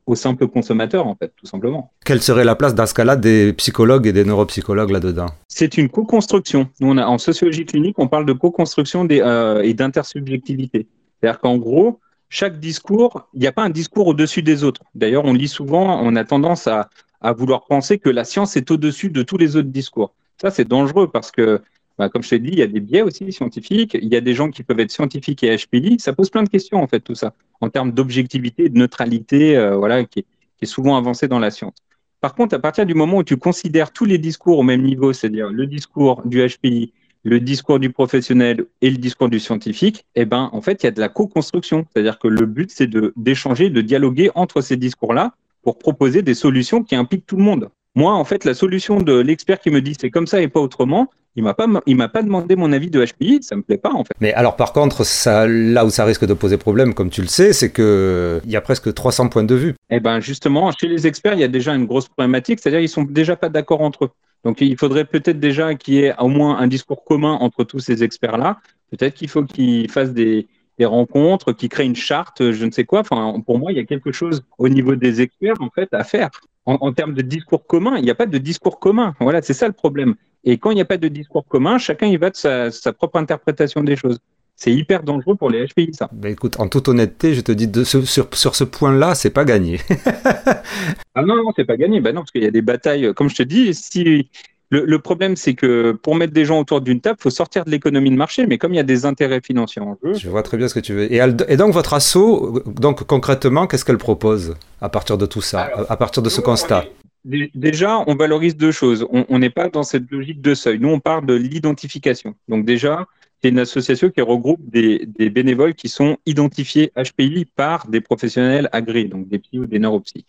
[0.05, 1.91] aux simples consommateurs, en fait, tout simplement.
[2.03, 5.27] Quelle serait la place dans ce cas-là des psychologues et des neuropsychologues là-dedans?
[5.47, 6.67] C'est une co-construction.
[6.79, 10.87] Nous, on a, en sociologie clinique, on parle de co-construction euh, et d'intersubjectivité.
[11.21, 14.81] C'est-à-dire qu'en gros, chaque discours, il n'y a pas un discours au-dessus des autres.
[14.95, 16.89] D'ailleurs, on lit souvent, on a tendance à,
[17.21, 20.13] à vouloir penser que la science est au-dessus de tous les autres discours.
[20.41, 21.61] Ça, c'est dangereux parce que,
[21.97, 23.97] bah, comme je t'ai dit, il y a des biais aussi scientifiques.
[24.01, 25.97] Il y a des gens qui peuvent être scientifiques et HPI.
[25.99, 29.75] Ça pose plein de questions, en fait, tout ça, en termes d'objectivité, de neutralité, euh,
[29.75, 31.75] voilà, qui est, souvent avancé dans la science.
[32.21, 35.13] Par contre, à partir du moment où tu considères tous les discours au même niveau,
[35.13, 40.25] c'est-à-dire le discours du HPI, le discours du professionnel et le discours du scientifique, eh
[40.25, 41.85] ben, en fait, il y a de la co-construction.
[41.91, 45.33] C'est-à-dire que le but, c'est d'échanger, de dialoguer entre ces discours-là
[45.63, 47.69] pour proposer des solutions qui impliquent tout le monde.
[47.95, 50.59] Moi, en fait, la solution de l'expert qui me dit c'est comme ça et pas
[50.59, 53.77] autrement, il m'a pas, il m'a pas demandé mon avis de HPI, ça me plaît
[53.77, 54.13] pas en fait.
[54.19, 57.27] Mais alors par contre, ça, là où ça risque de poser problème, comme tu le
[57.27, 59.75] sais, c'est que il y a presque 300 points de vue.
[59.89, 62.89] Eh ben justement, chez les experts, il y a déjà une grosse problématique, c'est-à-dire ils
[62.89, 64.09] sont déjà pas d'accord entre eux.
[64.43, 67.79] Donc il faudrait peut-être déjà qu'il y ait au moins un discours commun entre tous
[67.79, 68.59] ces experts-là.
[68.91, 72.85] Peut-être qu'il faut qu'ils fassent des, des rencontres, qui créent une charte, je ne sais
[72.85, 73.01] quoi.
[73.01, 76.03] Enfin, pour moi, il y a quelque chose au niveau des experts en fait à
[76.03, 76.29] faire.
[76.65, 79.15] En, termes de discours commun, il n'y a pas de discours commun.
[79.19, 80.15] Voilà, c'est ça le problème.
[80.43, 83.17] Et quand il n'y a pas de discours commun, chacun y va de sa, propre
[83.17, 84.19] interprétation des choses.
[84.55, 86.09] C'est hyper dangereux pour les HPI, ça.
[86.11, 89.45] Ben écoute, en toute honnêteté, je te dis, de sur, sur ce point-là, c'est pas
[89.45, 89.79] gagné.
[91.15, 92.01] ah non, non, c'est pas gagné.
[92.01, 93.13] Ben non, parce qu'il y a des batailles.
[93.15, 94.29] Comme je te dis, si
[94.71, 97.71] le, problème, c'est que pour mettre des gens autour d'une table, il faut sortir de
[97.71, 100.13] l'économie de marché, mais comme il y a des intérêts financiers en jeu.
[100.13, 101.11] Je vois très bien ce que tu veux.
[101.11, 105.71] Et, et donc, votre asso, donc concrètement, qu'est-ce qu'elle propose à partir de tout ça,
[105.89, 106.85] à partir de ce constat
[107.25, 109.05] Déjà, on valorise deux choses.
[109.11, 110.79] On n'est pas dans cette logique de seuil.
[110.79, 112.35] Nous, on parle de l'identification.
[112.47, 113.07] Donc, déjà,
[113.41, 118.69] c'est une association qui regroupe des, des, bénévoles qui sont identifiés HPI par des professionnels
[118.71, 120.25] agréés, donc des psy ou des neuropsy.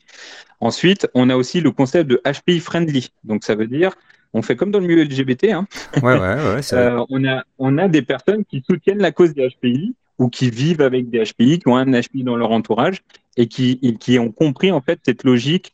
[0.61, 3.11] Ensuite, on a aussi le concept de HPI friendly.
[3.24, 3.93] Donc, ça veut dire
[4.33, 5.45] on fait comme dans le milieu LGBT.
[5.53, 5.66] Hein.
[6.03, 9.49] Ouais, ouais, ouais, euh, on, a, on a des personnes qui soutiennent la cause des
[9.49, 13.03] HPI ou qui vivent avec des HPI, qui ont un HPI dans leur entourage
[13.37, 15.72] et qui, qui ont compris en fait cette logique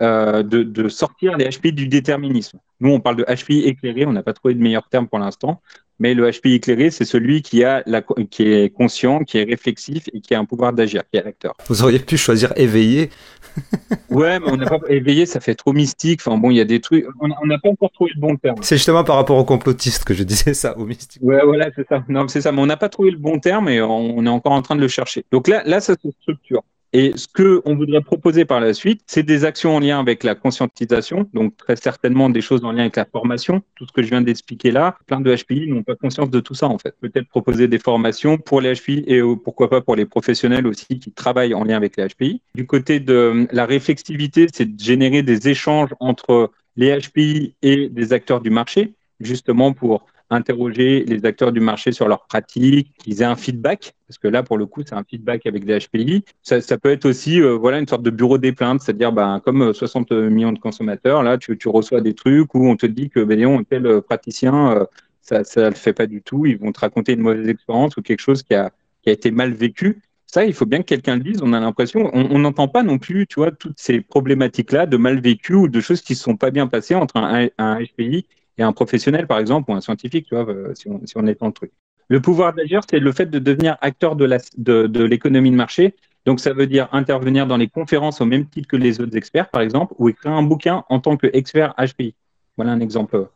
[0.00, 2.60] euh, de, de, sortir les HPI du déterminisme.
[2.80, 5.60] Nous, on parle de HPI éclairé, on n'a pas trouvé de meilleur terme pour l'instant,
[5.98, 10.04] mais le HPI éclairé, c'est celui qui, a la, qui est conscient, qui est réflexif
[10.12, 11.54] et qui a un pouvoir d'agir, qui est acteur.
[11.68, 13.10] Vous auriez pu choisir éveillé.
[14.10, 16.20] ouais, mais on n'a pas éveillé, ça fait trop mystique.
[16.24, 17.04] Enfin bon, il y a des trucs.
[17.20, 18.58] On n'a pas encore trouvé le bon terme.
[18.62, 21.22] C'est justement par rapport aux complotistes que je disais ça, au mystique.
[21.22, 22.04] Ouais, voilà, c'est ça.
[22.08, 22.52] Non, c'est ça.
[22.52, 24.80] Mais on n'a pas trouvé le bon terme et on est encore en train de
[24.80, 25.24] le chercher.
[25.32, 26.62] Donc là, là, ça se structure.
[26.92, 30.24] Et ce que on voudrait proposer par la suite, c'est des actions en lien avec
[30.24, 33.62] la conscientisation, donc très certainement des choses en lien avec la formation.
[33.74, 36.54] Tout ce que je viens d'expliquer là, plein de HPI n'ont pas conscience de tout
[36.54, 36.94] ça en fait.
[37.00, 40.98] Peut-être proposer des formations pour les HPI et euh, pourquoi pas pour les professionnels aussi
[40.98, 42.40] qui travaillent en lien avec les HPI.
[42.54, 48.12] Du côté de la réflexivité, c'est de générer des échanges entre les HPI et des
[48.12, 53.26] acteurs du marché, justement pour interroger les acteurs du marché sur leurs pratiques, qu'ils aient
[53.26, 56.24] un feedback, parce que là, pour le coup, c'est un feedback avec des HPI.
[56.42, 59.72] Ça, peut être aussi euh, voilà, une sorte de bureau des plaintes, c'est-à-dire ben, comme
[59.72, 63.20] 60 euh, millions de consommateurs, là, tu, reçois des trucs où on te dit que
[63.20, 64.84] ben, tel praticien, euh,
[65.22, 68.02] ça ne le fait pas du tout, ils vont te raconter une mauvaise expérience ou
[68.02, 68.70] quelque chose qui a,
[69.02, 70.02] qui a été mal vécu.
[70.26, 71.40] Ça, il faut bien que quelqu'un le dise.
[71.42, 75.20] On a l'impression, on n'entend pas non plus, tu vois, toutes ces problématiques-là de mal
[75.20, 78.26] vécu ou de choses qui ne sont pas bien passées entre un HPI
[78.58, 81.46] et un professionnel, par exemple, ou un scientifique, tu vois, euh, si on, est dans
[81.46, 81.72] le truc.
[82.08, 85.94] Le pouvoir d'agir, c'est le fait de devenir acteur de l'économie de, de, de marché.
[86.26, 89.48] Donc, ça veut dire intervenir dans les conférences au même titre que les autres experts,
[89.50, 92.14] par exemple, ou écrire un bouquin en tant qu'expert HPI.
[92.56, 93.28] Voilà un exemple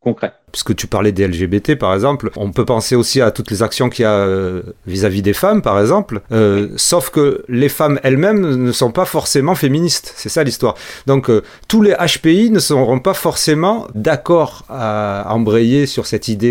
[0.00, 0.32] concret.
[0.52, 3.90] Puisque tu parlais des LGBT, par exemple, on peut penser aussi à toutes les actions
[3.90, 8.40] qu'il y a euh, vis-à-vis des femmes, par exemple, euh, sauf que les femmes elles-mêmes
[8.40, 10.12] ne sont pas forcément féministes.
[10.16, 10.74] C'est ça l'histoire.
[11.06, 16.48] Donc, euh, tous les HPI ne seront pas forcément d'accord à embrayer sur cette idée.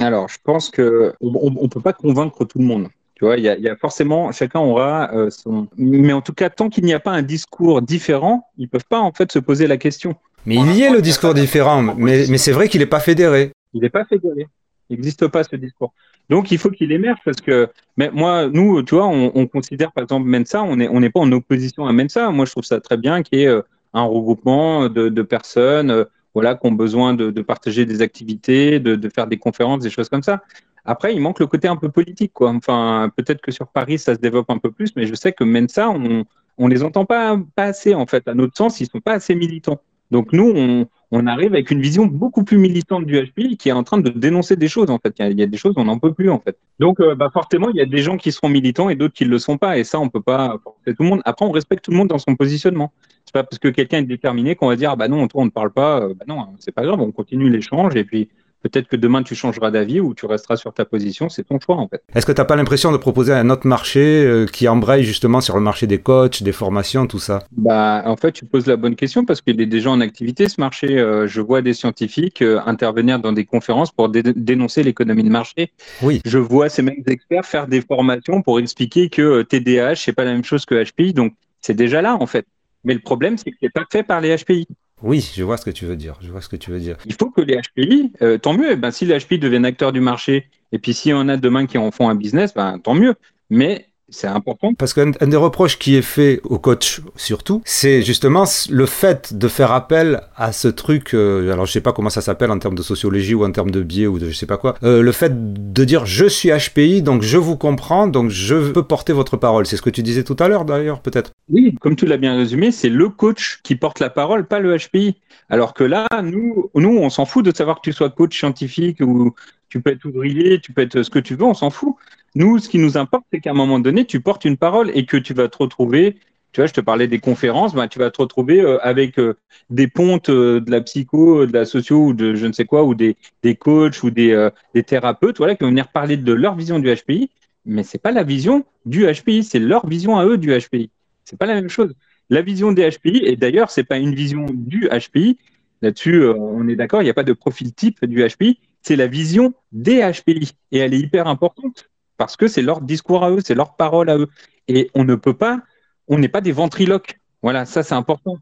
[0.00, 2.88] Alors, je pense que on ne peut pas convaincre tout le monde.
[3.14, 5.68] Tu vois, il y, y, a forcément, chacun aura son.
[5.76, 9.00] Mais en tout cas, tant qu'il n'y a pas un discours différent, ils peuvent pas
[9.00, 10.16] en fait se poser la question.
[10.46, 13.52] Mais il y est le discours différent, mais, mais c'est vrai qu'il n'est pas fédéré.
[13.72, 14.46] Il n'est pas fédéré.
[14.90, 15.92] Il n'existe pas ce discours.
[16.28, 19.92] Donc il faut qu'il émerge parce que mais moi, nous, tu vois, on, on considère
[19.92, 22.30] par exemple Mensa, on n'est on n'est pas en opposition à Mensa.
[22.30, 23.62] Moi, je trouve ça très bien qu'il y ait euh,
[23.94, 28.80] un regroupement de, de personnes euh, voilà, qui ont besoin de, de partager des activités,
[28.80, 30.42] de, de, faire des conférences, des choses comme ça.
[30.84, 32.50] Après, il manque le côté un peu politique, quoi.
[32.50, 35.44] Enfin, peut-être que sur Paris, ça se développe un peu plus, mais je sais que
[35.44, 36.24] Mensa, on,
[36.58, 38.26] on les entend pas, pas assez, en fait.
[38.28, 39.80] À notre sens, ils sont pas assez militants.
[40.14, 43.82] Donc nous, on, arrive avec une vision beaucoup plus militante du HPI qui est en
[43.82, 45.12] train de dénoncer des choses en fait.
[45.18, 46.56] Il y a, des choses on n'en peut plus en fait.
[46.78, 49.24] Donc euh, bah forcément, il y a des gens qui seront militants et d'autres qui
[49.24, 49.76] ne le sont pas.
[49.76, 51.20] Et ça, on peut pas tout le monde.
[51.24, 52.92] Après, on respecte tout le monde dans son positionnement.
[53.24, 55.50] C'est pas parce que quelqu'un est déterminé qu'on va dire ah bah non, on ne
[55.50, 56.00] parle pas.
[56.00, 58.28] Euh, bah non, c'est pas grave, on continue l'échange et puis
[58.64, 61.76] Peut-être que demain tu changeras d'avis ou tu resteras sur ta position, c'est ton choix
[61.76, 62.02] en fait.
[62.14, 65.42] Est-ce que tu n'as pas l'impression de proposer un autre marché euh, qui embraye justement
[65.42, 67.40] sur le marché des coachs, des formations, tout ça?
[67.52, 70.58] Bah en fait tu poses la bonne question parce qu'il est déjà en activité ce
[70.62, 70.98] marché.
[70.98, 75.70] Euh, je vois des scientifiques euh, intervenir dans des conférences pour dénoncer l'économie de marché.
[76.00, 76.22] Oui.
[76.24, 80.32] Je vois ces mêmes experts faire des formations pour expliquer que TDAH c'est pas la
[80.32, 82.46] même chose que HPI, donc c'est déjà là en fait.
[82.84, 84.66] Mais le problème c'est que c'est pas fait par les HPI.
[85.04, 86.16] Oui, je vois ce que tu veux dire.
[86.22, 86.96] Je vois ce que tu veux dire.
[87.04, 88.74] Il faut que les HPI, euh, tant mieux.
[88.74, 91.66] Ben, si les HPI deviennent acteurs du marché, et puis s'il y en a demain
[91.66, 93.14] qui en font un business, ben, tant mieux.
[93.50, 94.74] Mais c'est important.
[94.74, 99.48] Parce qu'un des reproches qui est fait au coach surtout, c'est justement le fait de
[99.48, 102.74] faire appel à ce truc, euh, alors je sais pas comment ça s'appelle en termes
[102.74, 105.12] de sociologie ou en termes de biais ou de je sais pas quoi, euh, le
[105.12, 109.36] fait de dire je suis HPI, donc je vous comprends, donc je peux porter votre
[109.36, 109.66] parole.
[109.66, 111.32] C'est ce que tu disais tout à l'heure d'ailleurs, peut-être.
[111.48, 114.76] Oui, comme tu l'as bien résumé, c'est le coach qui porte la parole, pas le
[114.76, 115.16] HPI.
[115.50, 119.00] Alors que là, nous, nous on s'en fout de savoir que tu sois coach scientifique
[119.00, 119.34] ou
[119.74, 121.96] tu peux être ouvrier, tu peux être ce que tu veux, on s'en fout.
[122.36, 125.04] Nous, ce qui nous importe, c'est qu'à un moment donné, tu portes une parole et
[125.04, 126.16] que tu vas te retrouver.
[126.52, 129.34] Tu vois, je te parlais des conférences, ben, tu vas te retrouver euh, avec euh,
[129.70, 132.84] des pontes euh, de la psycho, de la socio ou de je ne sais quoi,
[132.84, 136.54] ou des, des coachs ou des, des thérapeutes, voilà, qui vont venir parler de leur
[136.54, 137.30] vision du HPI.
[137.64, 140.90] Mais c'est pas la vision du HPI, c'est leur vision à eux du HPI.
[141.24, 141.92] C'est pas la même chose.
[142.30, 145.36] La vision des HPI, et d'ailleurs, c'est pas une vision du HPI.
[145.82, 148.60] Là-dessus, on est d'accord, il n'y a pas de profil type du HPI.
[148.84, 150.52] C'est la vision des HPI.
[150.70, 154.10] Et elle est hyper importante parce que c'est leur discours à eux, c'est leur parole
[154.10, 154.28] à eux.
[154.68, 155.62] Et on ne peut pas,
[156.06, 157.18] on n'est pas des ventriloques.
[157.42, 158.38] Voilà, ça c'est important.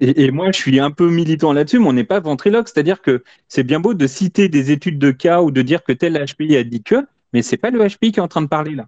[0.00, 2.68] Et, moi, je suis un peu militant là-dessus, mais on n'est pas ventriloque.
[2.68, 5.92] C'est-à-dire que c'est bien beau de citer des études de cas ou de dire que
[5.92, 8.46] tel HPI a dit que, mais c'est pas le HPI qui est en train de
[8.46, 8.86] parler là.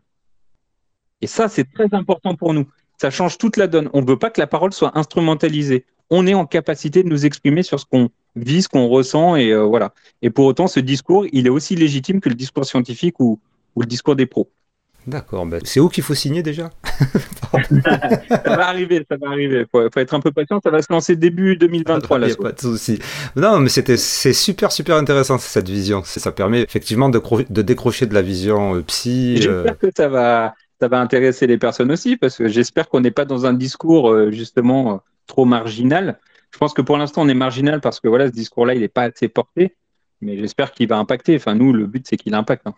[1.21, 2.67] Et ça, c'est très important pour nous.
[2.99, 3.91] Ça change toute la donne.
[3.93, 5.85] On ne veut pas que la parole soit instrumentalisée.
[6.11, 9.51] On est en capacité de nous exprimer sur ce qu'on vit, ce qu'on ressent, et
[9.51, 9.93] euh, voilà.
[10.23, 13.41] Et pour autant, ce discours, il est aussi légitime que le discours scientifique ou,
[13.75, 14.51] ou le discours des pros.
[15.07, 16.71] D'accord, ben c'est où qu'il faut signer déjà?
[17.53, 19.61] Ça va arriver, ça va arriver.
[19.61, 22.19] Il faut, faut, être un peu patient, ça va se lancer début 2023.
[22.19, 22.99] Il n'y a pas de souci.
[23.37, 26.03] Non, mais c'était c'est super super intéressant cette vision.
[26.05, 29.37] Ça permet effectivement de, de décrocher de la vision euh, psy.
[29.37, 29.75] J'espère euh...
[29.81, 33.25] que ça va ça va intéresser les personnes aussi parce que j'espère qu'on n'est pas
[33.25, 36.19] dans un discours euh, justement trop marginal.
[36.53, 38.89] Je pense que pour l'instant on est marginal parce que voilà ce discours-là il n'est
[38.89, 39.77] pas assez porté,
[40.21, 41.37] mais j'espère qu'il va impacter.
[41.37, 42.67] Enfin nous le but c'est qu'il impacte.
[42.67, 42.75] Hein.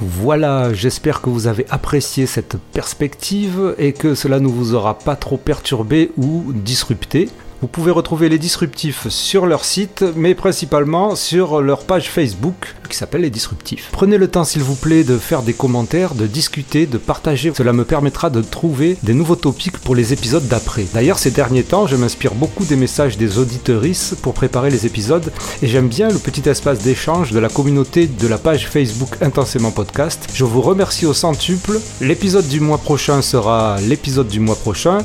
[0.00, 5.14] Voilà, j'espère que vous avez apprécié cette perspective et que cela ne vous aura pas
[5.14, 7.28] trop perturbé ou disrupté.
[7.60, 12.96] Vous pouvez retrouver les disruptifs sur leur site, mais principalement sur leur page Facebook qui
[12.96, 13.88] s'appelle Les Disruptifs.
[13.92, 17.52] Prenez le temps s'il vous plaît de faire des commentaires, de discuter, de partager.
[17.56, 20.84] Cela me permettra de trouver des nouveaux topics pour les épisodes d'après.
[20.92, 25.32] D'ailleurs, ces derniers temps, je m'inspire beaucoup des messages des auditorices pour préparer les épisodes
[25.62, 29.70] et j'aime bien le petit espace d'échange de la communauté de la page Facebook Intensément
[29.70, 30.28] Podcast.
[30.34, 31.80] Je vous remercie au centuple.
[32.00, 34.98] L'épisode du mois prochain sera l'épisode du mois prochain.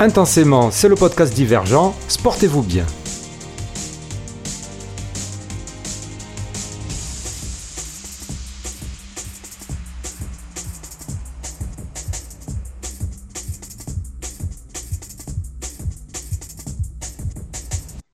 [0.00, 1.94] Intensément, c'est le podcast divergent.
[2.08, 2.84] Sportez-vous bien.